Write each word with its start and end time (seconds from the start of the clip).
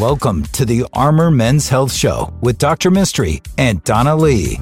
Welcome 0.00 0.44
to 0.44 0.64
the 0.64 0.86
Armor 0.94 1.30
Men's 1.30 1.68
Health 1.68 1.92
Show 1.92 2.32
with 2.40 2.56
Dr. 2.56 2.90
Mistry 2.90 3.46
and 3.58 3.84
Donna 3.84 4.16
Lee. 4.16 4.58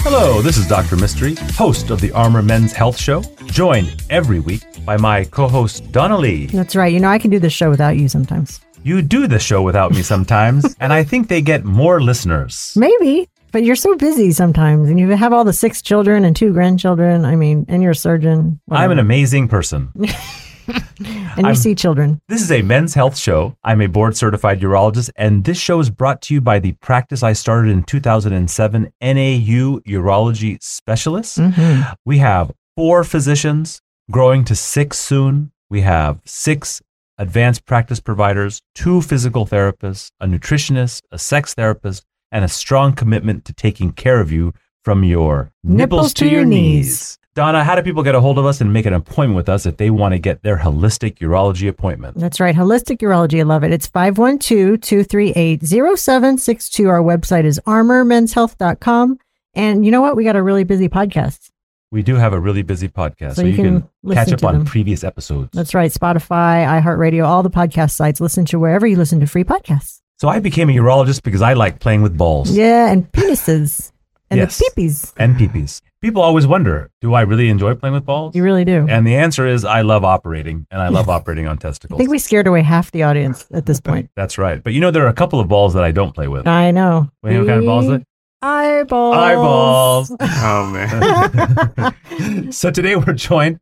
Hello, 0.00 0.42
this 0.42 0.56
is 0.56 0.66
Dr. 0.66 0.96
Mistry, 0.96 1.38
host 1.52 1.90
of 1.90 2.00
the 2.00 2.10
Armor 2.10 2.42
Men's 2.42 2.72
Health 2.72 2.98
Show, 2.98 3.22
joined 3.44 4.02
every 4.10 4.40
week 4.40 4.64
by 4.84 4.96
my 4.96 5.22
co 5.26 5.46
host, 5.46 5.92
Donna 5.92 6.18
Lee. 6.18 6.46
That's 6.46 6.74
right. 6.74 6.92
You 6.92 6.98
know, 6.98 7.08
I 7.08 7.18
can 7.18 7.30
do 7.30 7.38
this 7.38 7.52
show 7.52 7.70
without 7.70 7.96
you 7.98 8.08
sometimes. 8.08 8.60
You 8.82 9.00
do 9.00 9.28
the 9.28 9.38
show 9.38 9.62
without 9.62 9.92
me 9.92 10.02
sometimes, 10.02 10.74
and 10.80 10.92
I 10.92 11.04
think 11.04 11.28
they 11.28 11.40
get 11.40 11.64
more 11.64 12.02
listeners. 12.02 12.74
Maybe, 12.74 13.28
but 13.52 13.62
you're 13.62 13.76
so 13.76 13.94
busy 13.94 14.32
sometimes, 14.32 14.88
and 14.88 14.98
you 14.98 15.08
have 15.10 15.32
all 15.32 15.44
the 15.44 15.52
six 15.52 15.82
children 15.82 16.24
and 16.24 16.34
two 16.34 16.52
grandchildren. 16.52 17.24
I 17.24 17.36
mean, 17.36 17.64
and 17.68 17.80
you're 17.80 17.92
a 17.92 17.94
surgeon. 17.94 18.58
I'm 18.72 18.90
an 18.90 18.98
amazing 18.98 19.46
person. 19.46 19.92
and 21.36 21.46
you 21.46 21.54
see 21.54 21.74
children. 21.74 22.20
This 22.28 22.42
is 22.42 22.50
a 22.50 22.62
men's 22.62 22.94
health 22.94 23.16
show. 23.16 23.56
I'm 23.64 23.80
a 23.80 23.86
board 23.86 24.16
certified 24.16 24.60
urologist, 24.60 25.10
and 25.16 25.44
this 25.44 25.58
show 25.58 25.80
is 25.80 25.90
brought 25.90 26.22
to 26.22 26.34
you 26.34 26.40
by 26.40 26.58
the 26.58 26.72
practice 26.72 27.22
I 27.22 27.32
started 27.32 27.70
in 27.70 27.82
2007, 27.84 28.92
NAU 29.00 29.80
Urology 29.86 30.62
Specialists. 30.62 31.38
Mhm. 31.38 31.94
We 32.04 32.18
have 32.18 32.52
four 32.76 33.04
physicians, 33.04 33.80
growing 34.10 34.44
to 34.44 34.54
six 34.54 34.98
soon. 34.98 35.52
We 35.70 35.82
have 35.82 36.20
six 36.24 36.82
advanced 37.18 37.64
practice 37.64 38.00
providers, 38.00 38.60
two 38.74 39.00
physical 39.00 39.46
therapists, 39.46 40.10
a 40.20 40.26
nutritionist, 40.26 41.02
a 41.12 41.18
sex 41.18 41.54
therapist, 41.54 42.04
and 42.32 42.44
a 42.44 42.48
strong 42.48 42.92
commitment 42.92 43.44
to 43.44 43.52
taking 43.52 43.92
care 43.92 44.20
of 44.20 44.32
you 44.32 44.52
from 44.84 45.04
your 45.04 45.52
nipples, 45.62 46.12
to, 46.14 46.26
your 46.28 46.44
knees. 46.44 47.18
Donna, 47.34 47.64
how 47.64 47.74
do 47.74 47.82
people 47.82 48.04
get 48.04 48.14
a 48.14 48.20
hold 48.20 48.38
of 48.38 48.46
us 48.46 48.60
and 48.60 48.72
make 48.72 48.86
an 48.86 48.92
appointment 48.92 49.34
with 49.34 49.48
us 49.48 49.66
if 49.66 49.76
they 49.76 49.90
want 49.90 50.12
to 50.12 50.20
get 50.20 50.44
their 50.44 50.58
holistic 50.58 51.18
urology 51.18 51.68
appointment? 51.68 52.16
That's 52.16 52.38
right. 52.38 52.54
Holistic 52.54 52.98
Urology. 52.98 53.40
I 53.40 53.42
love 53.42 53.64
it. 53.64 53.72
It's 53.72 53.88
512-238-0762. 53.88 56.88
Our 56.88 57.00
website 57.02 57.44
is 57.44 57.60
armormenshealth.com. 57.66 59.18
And 59.54 59.84
you 59.84 59.90
know 59.90 60.00
what? 60.00 60.16
We 60.16 60.24
got 60.24 60.36
a 60.36 60.42
really 60.42 60.64
busy 60.64 60.88
podcast. 60.88 61.50
We 61.90 62.02
do 62.02 62.14
have 62.16 62.32
a 62.32 62.40
really 62.40 62.62
busy 62.62 62.88
podcast, 62.88 63.34
so, 63.36 63.42
So 63.42 63.42
you, 63.42 63.50
you 63.50 63.56
can, 63.56 63.82
can 64.04 64.14
catch 64.14 64.32
up 64.32 64.42
on 64.42 64.54
them. 64.54 64.64
previous 64.64 65.04
episodes. 65.04 65.50
That's 65.52 65.74
right. 65.74 65.92
Spotify, 65.92 66.66
iHeartRadio, 66.82 67.24
all 67.24 67.42
the 67.44 67.50
podcast 67.50 67.92
sites. 67.92 68.20
Listen 68.20 68.44
to 68.46 68.58
wherever 68.58 68.84
you 68.86 68.96
listen 68.96 69.20
to 69.20 69.26
free 69.28 69.44
podcasts. 69.44 70.00
so 70.18 70.26
I 70.28 70.40
became 70.40 70.68
a 70.70 70.72
urologist 70.72 71.22
because 71.22 71.40
I 71.42 71.52
like 71.52 71.78
playing 71.78 72.02
with 72.02 72.16
balls 72.16 72.50
Yeah, 72.50 72.90
and 72.90 73.10
penises 73.12 73.92
and 74.30 74.40
Yes. 74.40 74.58
the 74.58 74.64
peepees. 74.76 75.12
and 75.18 75.36
peepees. 75.36 75.82
People 76.04 76.20
always 76.20 76.46
wonder, 76.46 76.90
do 77.00 77.14
I 77.14 77.22
really 77.22 77.48
enjoy 77.48 77.74
playing 77.74 77.94
with 77.94 78.04
balls? 78.04 78.36
You 78.36 78.44
really 78.44 78.66
do. 78.66 78.86
And 78.90 79.06
the 79.06 79.16
answer 79.16 79.46
is 79.46 79.64
I 79.64 79.80
love 79.80 80.04
operating, 80.04 80.66
and 80.70 80.82
I 80.82 80.88
love 80.88 81.08
operating 81.18 81.46
on 81.46 81.56
testicles. 81.56 81.96
I 81.96 81.98
think 81.98 82.10
we 82.10 82.18
scared 82.18 82.46
away 82.46 82.60
half 82.60 82.90
the 82.90 83.04
audience 83.04 83.46
at 83.54 83.64
this 83.64 83.80
point. 83.80 84.10
That's 84.14 84.36
right. 84.36 84.62
But 84.62 84.74
you 84.74 84.82
know, 84.82 84.90
there 84.90 85.06
are 85.06 85.08
a 85.08 85.14
couple 85.14 85.40
of 85.40 85.48
balls 85.48 85.72
that 85.72 85.82
I 85.82 85.92
don't 85.92 86.14
play 86.14 86.28
with. 86.28 86.46
I 86.46 86.72
know. 86.72 87.08
What 87.22 87.30
kind 87.32 87.48
of 87.48 87.64
balls? 87.64 87.86
is? 87.88 88.02
Eyeballs. 88.42 89.16
Eyeballs. 89.16 90.12
Oh 90.20 90.70
man. 90.70 92.52
so 92.52 92.70
today 92.70 92.96
we're 92.96 93.14
joined 93.14 93.58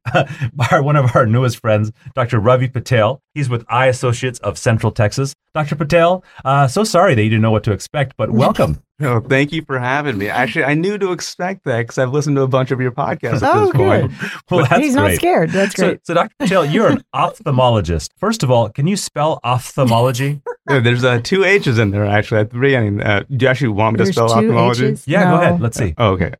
by 0.52 0.80
one 0.80 0.96
of 0.96 1.14
our 1.14 1.26
newest 1.26 1.60
friends, 1.60 1.92
Dr. 2.16 2.40
Ravi 2.40 2.66
Patel. 2.66 3.22
He's 3.34 3.48
with 3.48 3.64
Eye 3.68 3.86
Associates 3.86 4.38
of 4.40 4.58
Central 4.58 4.92
Texas. 4.92 5.34
Dr. 5.54 5.74
Patel, 5.76 6.24
uh, 6.46 6.66
so 6.66 6.82
sorry 6.82 7.14
that 7.14 7.22
you 7.22 7.28
didn't 7.28 7.42
know 7.42 7.50
what 7.50 7.62
to 7.64 7.72
expect, 7.72 8.14
but 8.16 8.30
welcome. 8.30 8.82
no, 8.98 9.20
thank 9.20 9.52
you 9.52 9.62
for 9.66 9.78
having 9.78 10.16
me. 10.16 10.28
Actually, 10.30 10.64
I 10.64 10.72
knew 10.74 10.96
to 10.96 11.12
expect 11.12 11.64
that 11.64 11.78
because 11.82 11.98
I've 11.98 12.10
listened 12.12 12.36
to 12.36 12.42
a 12.42 12.48
bunch 12.48 12.70
of 12.70 12.80
your 12.80 12.90
podcasts 12.90 13.42
at 13.42 13.54
Oh, 13.54 13.66
this 13.66 13.72
point. 13.72 14.12
well, 14.50 14.64
that's 14.66 14.82
He's 14.82 14.94
great. 14.94 15.02
not 15.10 15.14
scared. 15.16 15.50
That's 15.50 15.74
great. 15.74 16.06
so, 16.06 16.14
Dr. 16.14 16.34
Patel, 16.38 16.64
you're 16.64 16.88
an 16.88 17.04
ophthalmologist. 17.14 18.10
First 18.16 18.42
of 18.42 18.50
all, 18.50 18.70
can 18.70 18.86
you 18.86 18.96
spell 18.96 19.40
ophthalmology? 19.44 20.40
Yeah, 20.70 20.80
There's 20.80 21.04
uh, 21.04 21.20
two 21.22 21.44
H's 21.44 21.78
in 21.78 21.90
there 21.90 22.06
actually 22.06 22.40
at 22.40 22.50
the 22.50 22.58
beginning. 22.58 23.02
Uh, 23.02 23.24
do 23.30 23.44
you 23.44 23.48
actually 23.48 23.68
want 23.68 23.98
me 23.98 24.06
to 24.06 24.12
spell 24.12 24.28
two 24.28 24.34
ophthalmology? 24.34 24.86
H's? 24.86 25.06
Yeah, 25.08 25.30
go 25.30 25.36
ahead. 25.40 25.60
Let's 25.60 25.76
see. 25.76 25.94
Oh, 25.98 26.12
okay. 26.12 26.32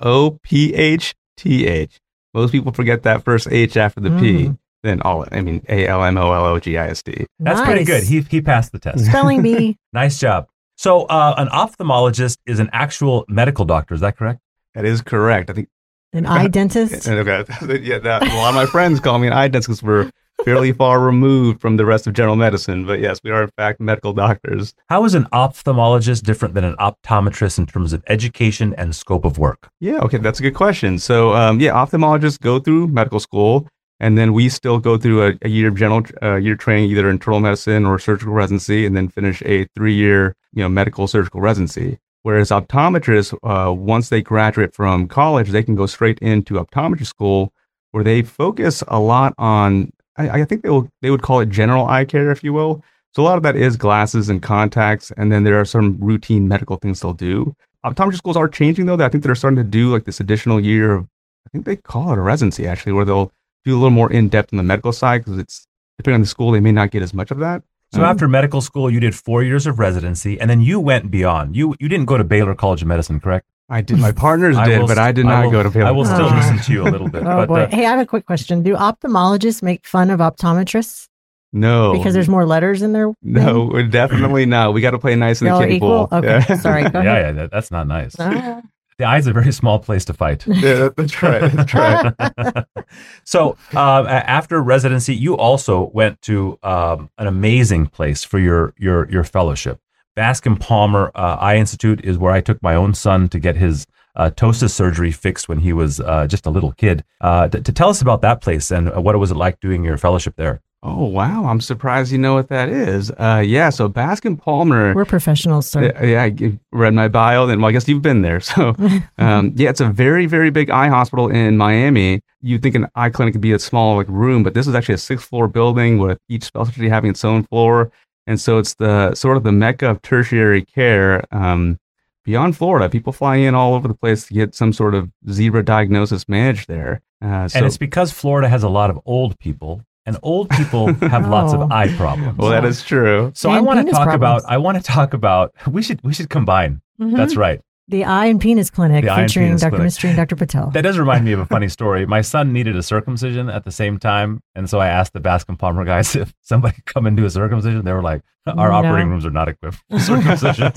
O 0.00 0.38
P 0.42 0.74
H 0.74 1.14
T 1.36 1.66
H. 1.68 2.00
Most 2.34 2.50
people 2.50 2.72
forget 2.72 3.04
that 3.04 3.22
first 3.24 3.46
H 3.50 3.76
after 3.76 4.00
the 4.00 4.10
P. 4.10 4.52
Then 4.86 5.02
all 5.02 5.26
I 5.32 5.40
mean 5.42 5.64
A 5.68 5.86
L 5.86 6.04
M 6.04 6.16
O 6.16 6.32
L 6.32 6.46
O 6.46 6.60
G 6.60 6.78
I 6.78 6.88
S 6.88 7.02
D. 7.02 7.26
That's 7.40 7.60
pretty 7.60 7.84
good. 7.84 8.04
He, 8.04 8.20
he 8.20 8.40
passed 8.40 8.70
the 8.72 8.78
test. 8.78 9.04
Spelling 9.04 9.42
bee. 9.42 9.76
nice 9.92 10.18
job. 10.18 10.46
So, 10.76 11.04
uh, 11.04 11.34
an 11.38 11.48
ophthalmologist 11.48 12.38
is 12.46 12.60
an 12.60 12.70
actual 12.72 13.24
medical 13.28 13.64
doctor. 13.64 13.94
Is 13.94 14.00
that 14.02 14.16
correct? 14.16 14.40
That 14.74 14.84
is 14.84 15.02
correct. 15.02 15.50
I 15.50 15.54
think. 15.54 15.68
An 16.12 16.26
eye 16.26 16.46
dentist. 16.58 17.08
Okay. 17.08 17.44
yeah, 17.82 17.98
that, 17.98 18.22
a 18.22 18.34
lot 18.36 18.50
of 18.50 18.54
my 18.54 18.66
friends 18.66 19.00
call 19.00 19.18
me 19.18 19.26
an 19.26 19.32
eye 19.32 19.48
dentist 19.48 19.68
because 19.68 19.82
we're 19.82 20.10
fairly 20.44 20.70
far 20.72 21.00
removed 21.00 21.60
from 21.60 21.76
the 21.76 21.84
rest 21.84 22.06
of 22.06 22.12
general 22.12 22.36
medicine. 22.36 22.86
But 22.86 23.00
yes, 23.00 23.18
we 23.24 23.30
are 23.30 23.42
in 23.42 23.50
fact 23.56 23.80
medical 23.80 24.12
doctors. 24.12 24.74
How 24.88 25.04
is 25.04 25.14
an 25.14 25.24
ophthalmologist 25.32 26.22
different 26.22 26.54
than 26.54 26.64
an 26.64 26.76
optometrist 26.76 27.58
in 27.58 27.66
terms 27.66 27.92
of 27.92 28.04
education 28.06 28.74
and 28.78 28.94
scope 28.94 29.24
of 29.24 29.38
work? 29.38 29.70
Yeah, 29.80 29.98
okay, 30.00 30.18
that's 30.18 30.38
a 30.38 30.42
good 30.42 30.54
question. 30.54 30.98
So, 30.98 31.34
um, 31.34 31.58
yeah, 31.58 31.72
ophthalmologists 31.72 32.40
go 32.40 32.60
through 32.60 32.88
medical 32.88 33.18
school, 33.18 33.68
and 34.00 34.16
then 34.18 34.32
we 34.32 34.48
still 34.48 34.78
go 34.78 34.96
through 34.98 35.26
a, 35.26 35.34
a 35.42 35.48
year 35.48 35.68
of 35.68 35.76
general 35.76 36.02
uh, 36.22 36.36
year 36.36 36.56
training, 36.56 36.90
either 36.90 37.08
internal 37.08 37.40
medicine 37.40 37.84
or 37.86 37.98
surgical 37.98 38.32
residency, 38.32 38.86
and 38.86 38.96
then 38.96 39.08
finish 39.08 39.42
a 39.44 39.64
three-year, 39.74 40.34
you 40.52 40.62
know, 40.62 40.68
medical 40.68 41.06
surgical 41.06 41.40
residency. 41.40 41.98
Whereas 42.22 42.50
optometrists, 42.50 43.36
uh, 43.42 43.72
once 43.72 44.08
they 44.08 44.20
graduate 44.20 44.74
from 44.74 45.06
college, 45.06 45.50
they 45.50 45.62
can 45.62 45.76
go 45.76 45.86
straight 45.86 46.18
into 46.18 46.54
optometry 46.54 47.06
school, 47.06 47.52
where 47.92 48.04
they 48.04 48.22
focus 48.22 48.82
a 48.88 49.00
lot 49.00 49.34
on. 49.38 49.92
I, 50.16 50.40
I 50.40 50.44
think 50.44 50.62
they 50.62 50.70
will 50.70 50.88
they 51.02 51.10
would 51.10 51.22
call 51.22 51.40
it 51.40 51.50
general 51.50 51.86
eye 51.86 52.04
care, 52.04 52.30
if 52.30 52.42
you 52.42 52.52
will. 52.52 52.82
So 53.14 53.22
a 53.22 53.24
lot 53.24 53.38
of 53.38 53.42
that 53.44 53.56
is 53.56 53.76
glasses 53.76 54.28
and 54.28 54.42
contacts, 54.42 55.10
and 55.16 55.32
then 55.32 55.44
there 55.44 55.58
are 55.58 55.64
some 55.64 55.96
routine 56.00 56.48
medical 56.48 56.76
things 56.76 57.00
they'll 57.00 57.14
do 57.14 57.54
optometry 57.86 58.16
schools 58.16 58.36
are 58.36 58.48
changing 58.48 58.86
though. 58.86 59.02
I 59.02 59.08
think 59.08 59.22
they're 59.22 59.34
starting 59.34 59.56
to 59.56 59.64
do 59.64 59.92
like 59.92 60.04
this 60.04 60.20
additional 60.20 60.60
year 60.60 60.94
of, 60.94 61.04
I 61.46 61.50
think 61.50 61.64
they 61.64 61.76
call 61.76 62.12
it 62.12 62.18
a 62.18 62.22
residency 62.22 62.66
actually, 62.66 62.92
where 62.92 63.04
they'll 63.04 63.32
do 63.66 63.74
a 63.74 63.78
little 63.78 63.90
more 63.90 64.10
in 64.10 64.28
depth 64.30 64.52
on 64.54 64.56
the 64.56 64.62
medical 64.62 64.92
side 64.92 65.24
because 65.24 65.38
it's 65.38 65.66
depending 65.98 66.14
on 66.16 66.20
the 66.22 66.26
school, 66.26 66.52
they 66.52 66.60
may 66.60 66.72
not 66.72 66.90
get 66.90 67.02
as 67.02 67.12
much 67.12 67.30
of 67.30 67.38
that. 67.40 67.62
So, 67.92 68.00
Um, 68.00 68.06
after 68.06 68.26
medical 68.28 68.60
school, 68.60 68.90
you 68.90 68.98
did 69.00 69.14
four 69.14 69.42
years 69.42 69.66
of 69.66 69.78
residency, 69.78 70.40
and 70.40 70.48
then 70.50 70.60
you 70.60 70.80
went 70.80 71.10
beyond. 71.10 71.54
You 71.56 71.74
you 71.78 71.88
didn't 71.88 72.06
go 72.06 72.16
to 72.16 72.24
Baylor 72.24 72.54
College 72.54 72.82
of 72.82 72.88
Medicine, 72.88 73.20
correct? 73.20 73.46
I 73.68 73.80
did, 73.80 73.98
my 73.98 74.12
partners 74.12 74.56
did, 74.64 74.80
will 74.80 74.86
but 74.86 74.98
I 74.98 75.10
did 75.12 75.22
st- 75.22 75.26
not 75.34 75.44
will- 75.44 75.50
go 75.52 75.62
to 75.62 75.70
Baylor. 75.70 75.86
I 75.86 75.90
will 75.90 76.04
still 76.04 76.30
listen 76.30 76.58
to 76.58 76.72
you 76.72 76.82
a 76.82 76.90
little 76.94 77.08
bit. 77.08 77.22
Oh 77.22 77.36
but, 77.36 77.48
boy. 77.48 77.60
uh, 77.62 77.68
hey, 77.70 77.84
I 77.86 77.90
have 77.90 78.00
a 78.00 78.06
quick 78.06 78.24
question. 78.26 78.62
Do 78.62 78.74
ophthalmologists 78.74 79.62
make 79.62 79.84
fun 79.86 80.10
of 80.10 80.20
optometrists 80.20 81.08
No, 81.52 81.92
because 81.92 82.12
there's 82.14 82.28
more 82.28 82.44
letters 82.46 82.82
in 82.82 82.92
their 82.92 83.12
no, 83.22 83.68
we're 83.72 83.84
definitely 83.88 84.46
not. 84.56 84.74
We 84.74 84.80
got 84.80 84.92
to 84.92 84.98
play 84.98 85.14
nice 85.16 85.40
in 85.40 85.46
Y'all 85.48 85.58
the 85.58 85.64
are 85.64 85.66
kiddie 85.66 85.76
equal? 85.76 86.06
pool. 86.08 86.18
Okay, 86.18 86.44
Yeah. 86.48 86.56
sorry. 86.66 86.82
Go 86.90 87.00
yeah, 87.00 87.12
ahead. 87.12 87.24
yeah, 87.36 87.42
that, 87.42 87.50
that's 87.50 87.70
not 87.70 87.86
nice. 87.88 88.14
Ah. 88.18 88.62
The 88.98 89.04
eye's 89.04 89.26
a 89.26 89.32
very 89.32 89.52
small 89.52 89.78
place 89.78 90.06
to 90.06 90.14
fight. 90.14 90.46
yeah, 90.48 90.88
that's 90.96 91.22
right. 91.22 91.52
That's 91.52 91.74
right. 91.74 92.64
so 93.24 93.56
a- 93.74 93.76
after 93.76 94.60
residency, 94.62 95.14
you 95.14 95.36
also 95.36 95.90
went 95.92 96.22
to 96.22 96.58
um, 96.62 97.10
an 97.18 97.26
amazing 97.26 97.88
place 97.88 98.24
for 98.24 98.38
your 98.38 98.72
your 98.78 99.10
your 99.10 99.24
fellowship. 99.24 99.80
Bascom 100.14 100.56
Palmer 100.56 101.10
uh, 101.14 101.36
Eye 101.38 101.56
Institute 101.56 102.02
is 102.02 102.16
where 102.16 102.32
I 102.32 102.40
took 102.40 102.62
my 102.62 102.74
own 102.74 102.94
son 102.94 103.28
to 103.28 103.38
get 103.38 103.56
his 103.56 103.86
uh, 104.16 104.30
ptosis 104.30 104.70
surgery 104.70 105.12
fixed 105.12 105.46
when 105.46 105.58
he 105.58 105.74
was 105.74 106.00
uh, 106.00 106.26
just 106.26 106.46
a 106.46 106.50
little 106.50 106.72
kid. 106.72 107.04
Uh, 107.20 107.48
to, 107.48 107.60
to 107.60 107.72
tell 107.72 107.90
us 107.90 108.00
about 108.00 108.22
that 108.22 108.40
place 108.40 108.70
and 108.70 108.90
what 109.04 109.14
it 109.14 109.18
was 109.18 109.30
it 109.30 109.36
like 109.36 109.60
doing 109.60 109.84
your 109.84 109.98
fellowship 109.98 110.34
there. 110.36 110.62
Oh 110.88 111.06
wow, 111.06 111.46
I'm 111.46 111.60
surprised 111.60 112.12
you 112.12 112.18
know 112.18 112.34
what 112.34 112.48
that 112.48 112.68
is. 112.68 113.10
Uh, 113.10 113.42
yeah, 113.44 113.70
so 113.70 113.88
Bascom 113.88 114.36
Palmer. 114.36 114.94
We're 114.94 115.04
professionals, 115.04 115.66
sir. 115.66 115.82
Yeah, 115.86 116.04
yeah, 116.04 116.22
I 116.22 116.30
g- 116.30 116.60
read 116.70 116.94
my 116.94 117.08
bio, 117.08 117.48
and 117.48 117.60
well, 117.60 117.68
I 117.70 117.72
guess 117.72 117.88
you've 117.88 118.02
been 118.02 118.22
there. 118.22 118.38
So, 118.46 118.76
um, 119.18 119.52
yeah, 119.56 119.70
it's 119.70 119.80
a 119.80 119.88
very, 119.88 120.26
very 120.26 120.50
big 120.50 120.70
eye 120.70 120.86
hospital 120.86 121.28
in 121.28 121.56
Miami. 121.56 122.20
You'd 122.40 122.62
think 122.62 122.76
an 122.76 122.86
eye 122.94 123.10
clinic 123.10 123.34
could 123.34 123.40
be 123.40 123.50
a 123.52 123.58
small 123.58 123.96
like 123.96 124.06
room, 124.08 124.44
but 124.44 124.54
this 124.54 124.68
is 124.68 124.74
actually 124.76 124.94
a 124.94 124.98
six-floor 124.98 125.48
building 125.48 125.98
with 125.98 126.20
each 126.28 126.44
specialty 126.44 126.88
having 126.88 127.10
its 127.10 127.24
own 127.24 127.42
floor, 127.42 127.90
and 128.28 128.40
so 128.40 128.58
it's 128.58 128.74
the 128.74 129.12
sort 129.16 129.36
of 129.36 129.42
the 129.42 129.50
mecca 129.52 129.90
of 129.90 130.00
tertiary 130.02 130.62
care. 130.64 131.24
Um, 131.34 131.80
beyond 132.24 132.56
Florida, 132.56 132.88
people 132.88 133.12
fly 133.12 133.36
in 133.36 133.56
all 133.56 133.74
over 133.74 133.88
the 133.88 133.94
place 133.94 134.28
to 134.28 134.34
get 134.34 134.54
some 134.54 134.72
sort 134.72 134.94
of 134.94 135.10
zebra 135.28 135.64
diagnosis 135.64 136.28
managed 136.28 136.68
there. 136.68 137.00
Uh, 137.20 137.48
so, 137.48 137.56
and 137.58 137.66
it's 137.66 137.78
because 137.78 138.12
Florida 138.12 138.48
has 138.48 138.62
a 138.62 138.68
lot 138.68 138.90
of 138.90 139.00
old 139.04 139.36
people, 139.40 139.82
and 140.06 140.16
old 140.22 140.48
people 140.50 140.92
have 140.94 141.28
lots 141.28 141.52
Oh. 141.56 141.62
of 141.62 141.72
eye 141.72 141.88
problems. 141.96 142.38
well, 142.38 142.50
that 142.50 142.64
is 142.64 142.82
true. 142.82 143.32
so 143.34 143.50
I 143.50 143.60
want 143.60 143.84
to 143.86 143.92
talk 143.92 144.04
problems. 144.08 144.42
about. 144.44 144.52
I 144.52 144.56
want 144.58 144.76
to 144.78 144.82
talk 144.82 145.12
about. 145.14 145.52
We 145.70 145.82
should 145.82 146.00
we 146.02 146.12
should 146.14 146.30
combine. 146.30 146.80
Mhm. 147.00 147.16
That's 147.16 147.36
right. 147.36 147.60
The 147.88 148.04
Eye 148.04 148.26
and 148.26 148.40
Penis 148.40 148.68
Clinic 148.68 149.04
The 149.04 149.14
featuring 149.14 149.46
Penis 149.48 149.60
Dr. 149.60 149.76
Clinic. 149.76 149.86
Mistry 149.86 150.08
and 150.08 150.16
Dr. 150.16 150.34
Patel. 150.34 150.70
That 150.70 150.82
does 150.82 150.98
remind 150.98 151.24
me 151.24 151.32
of 151.32 151.38
a 151.38 151.46
funny 151.46 151.68
story. 151.78 152.04
My 152.04 152.20
son 152.20 152.52
needed 152.52 152.74
a 152.76 152.82
circumcision 152.82 153.48
at 153.48 153.64
the 153.64 153.70
same 153.70 153.98
time, 153.98 154.40
and 154.56 154.68
so 154.68 154.80
I 154.80 154.88
asked 154.88 155.12
the 155.12 155.20
Bascom 155.20 155.56
Palmer 155.56 155.84
guys 155.84 156.16
if 156.16 156.34
somebody 156.42 156.74
could 156.74 156.86
come 156.86 157.06
and 157.06 157.16
do 157.16 157.24
a 157.24 157.30
circumcision. 157.30 157.84
They 157.84 157.92
were 157.92 158.02
like, 158.02 158.22
"Our 158.46 158.70
No. 158.70 158.74
operating 158.74 159.10
rooms 159.10 159.24
are 159.24 159.30
not 159.30 159.48
equipped 159.48 159.78
for 159.88 159.98
circumcision. 160.00 160.72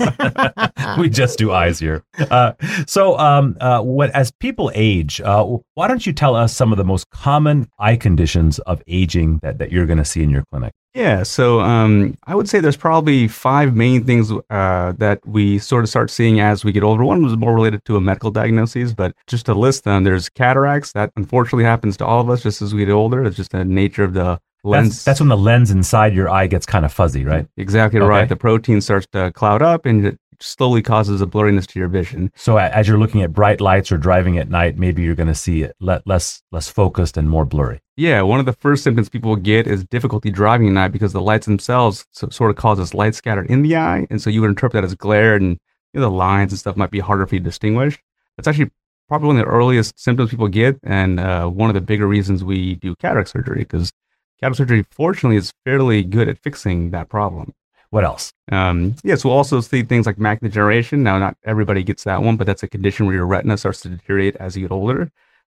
we 1.00 1.08
just 1.10 1.36
do 1.36 1.50
eyes 1.52 1.80
here." 1.80 2.04
Uh, 2.30 2.52
so, 2.86 3.18
um, 3.18 3.56
uh, 3.60 3.80
what 3.82 4.10
as 4.10 4.30
people 4.30 4.70
age, 4.74 5.20
uh, 5.20 5.44
why 5.74 5.88
don't 5.88 6.06
you 6.06 6.12
tell 6.12 6.36
us 6.36 6.54
some 6.54 6.70
of 6.70 6.78
the 6.78 6.84
most 6.84 7.10
common 7.10 7.68
eye 7.80 7.96
conditions 7.96 8.60
of 8.60 8.82
aging 8.86 9.40
that 9.42 9.58
that 9.58 9.72
you're 9.72 9.86
going 9.86 9.98
to 9.98 10.04
see 10.04 10.22
in 10.22 10.30
your 10.30 10.44
clinic? 10.52 10.72
Yeah, 10.94 11.22
so 11.22 11.60
um, 11.60 12.16
I 12.26 12.34
would 12.34 12.48
say 12.48 12.58
there's 12.58 12.76
probably 12.76 13.28
five 13.28 13.76
main 13.76 14.04
things 14.04 14.32
uh, 14.50 14.92
that 14.98 15.20
we 15.24 15.58
sort 15.60 15.84
of 15.84 15.90
start 15.90 16.10
seeing 16.10 16.40
as 16.40 16.64
we 16.64 16.72
get 16.72 16.82
older. 16.82 17.04
One 17.04 17.22
was 17.22 17.36
more 17.36 17.54
related 17.54 17.84
to 17.84 17.96
a 17.96 18.00
medical 18.00 18.30
diagnosis, 18.32 18.92
but 18.92 19.14
just 19.28 19.46
to 19.46 19.54
list 19.54 19.84
them, 19.84 20.02
there's 20.02 20.28
cataracts. 20.28 20.92
That 20.92 21.12
unfortunately 21.16 21.64
happens 21.64 21.96
to 21.98 22.06
all 22.06 22.20
of 22.20 22.28
us 22.28 22.42
just 22.42 22.60
as 22.60 22.74
we 22.74 22.84
get 22.84 22.92
older. 22.92 23.24
It's 23.24 23.36
just 23.36 23.52
the 23.52 23.64
nature 23.64 24.02
of 24.02 24.14
the 24.14 24.40
lens. 24.64 24.88
That's, 24.88 25.04
that's 25.04 25.20
when 25.20 25.28
the 25.28 25.36
lens 25.36 25.70
inside 25.70 26.12
your 26.14 26.28
eye 26.28 26.48
gets 26.48 26.66
kind 26.66 26.84
of 26.84 26.92
fuzzy, 26.92 27.24
right? 27.24 27.46
exactly 27.56 28.00
Okay. 28.00 28.08
right. 28.08 28.28
The 28.28 28.36
protein 28.36 28.80
starts 28.80 29.06
to 29.12 29.30
cloud 29.32 29.62
up 29.62 29.86
and 29.86 30.06
it 30.06 30.19
slowly 30.42 30.82
causes 30.82 31.20
a 31.20 31.26
blurriness 31.26 31.66
to 31.68 31.78
your 31.78 31.88
vision. 31.88 32.32
So 32.34 32.56
as 32.56 32.88
you're 32.88 32.98
looking 32.98 33.22
at 33.22 33.32
bright 33.32 33.60
lights 33.60 33.92
or 33.92 33.98
driving 33.98 34.38
at 34.38 34.48
night, 34.48 34.78
maybe 34.78 35.02
you're 35.02 35.14
going 35.14 35.26
to 35.28 35.34
see 35.34 35.62
it 35.62 35.76
less 35.80 36.42
less 36.50 36.68
focused 36.68 37.16
and 37.16 37.28
more 37.28 37.44
blurry. 37.44 37.80
Yeah, 37.96 38.22
one 38.22 38.40
of 38.40 38.46
the 38.46 38.52
first 38.54 38.82
symptoms 38.82 39.08
people 39.08 39.36
get 39.36 39.66
is 39.66 39.84
difficulty 39.84 40.30
driving 40.30 40.68
at 40.68 40.72
night 40.72 40.92
because 40.92 41.12
the 41.12 41.20
lights 41.20 41.46
themselves 41.46 42.06
sort 42.12 42.50
of 42.50 42.56
causes 42.56 42.94
light 42.94 43.14
scattered 43.14 43.50
in 43.50 43.62
the 43.62 43.76
eye, 43.76 44.06
and 44.10 44.22
so 44.22 44.30
you 44.30 44.40
would 44.40 44.50
interpret 44.50 44.80
that 44.80 44.84
as 44.84 44.94
glare, 44.94 45.34
and 45.34 45.58
you 45.92 46.00
know, 46.00 46.02
the 46.02 46.10
lines 46.10 46.52
and 46.52 46.58
stuff 46.58 46.76
might 46.76 46.90
be 46.90 47.00
harder 47.00 47.26
for 47.26 47.34
you 47.34 47.40
to 47.40 47.44
distinguish. 47.44 48.02
That's 48.36 48.48
actually 48.48 48.70
probably 49.08 49.26
one 49.26 49.36
of 49.36 49.44
the 49.44 49.50
earliest 49.50 49.98
symptoms 49.98 50.30
people 50.30 50.48
get, 50.48 50.78
and 50.82 51.20
uh, 51.20 51.48
one 51.48 51.68
of 51.68 51.74
the 51.74 51.80
bigger 51.80 52.06
reasons 52.06 52.44
we 52.44 52.76
do 52.76 52.94
cataract 52.96 53.28
surgery 53.28 53.58
because 53.58 53.92
cataract 54.40 54.56
surgery, 54.56 54.86
fortunately, 54.90 55.36
is 55.36 55.52
fairly 55.64 56.02
good 56.02 56.28
at 56.28 56.38
fixing 56.38 56.92
that 56.92 57.08
problem. 57.08 57.52
What 57.90 58.04
else? 58.04 58.32
Um, 58.52 58.94
yes, 59.02 59.24
we'll 59.24 59.34
also 59.34 59.60
see 59.60 59.82
things 59.82 60.06
like 60.06 60.16
macular 60.16 60.42
degeneration. 60.42 61.02
Now, 61.02 61.18
not 61.18 61.36
everybody 61.44 61.82
gets 61.82 62.04
that 62.04 62.22
one, 62.22 62.36
but 62.36 62.46
that's 62.46 62.62
a 62.62 62.68
condition 62.68 63.06
where 63.06 63.16
your 63.16 63.26
retina 63.26 63.56
starts 63.56 63.80
to 63.82 63.88
deteriorate 63.88 64.36
as 64.36 64.56
you 64.56 64.62
get 64.62 64.72
older. 64.72 65.10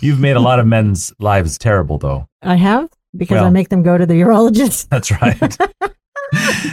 You've 0.00 0.20
made 0.20 0.36
a 0.36 0.40
lot 0.40 0.58
of 0.58 0.66
men's 0.66 1.12
lives 1.18 1.58
terrible, 1.58 1.98
though. 1.98 2.26
I 2.42 2.56
have 2.56 2.88
because 3.16 3.42
I 3.42 3.50
make 3.50 3.68
them 3.68 3.82
go 3.82 3.98
to 3.98 4.06
the 4.06 4.14
urologist. 4.14 4.88
That's 4.88 5.10
right. 5.10 5.56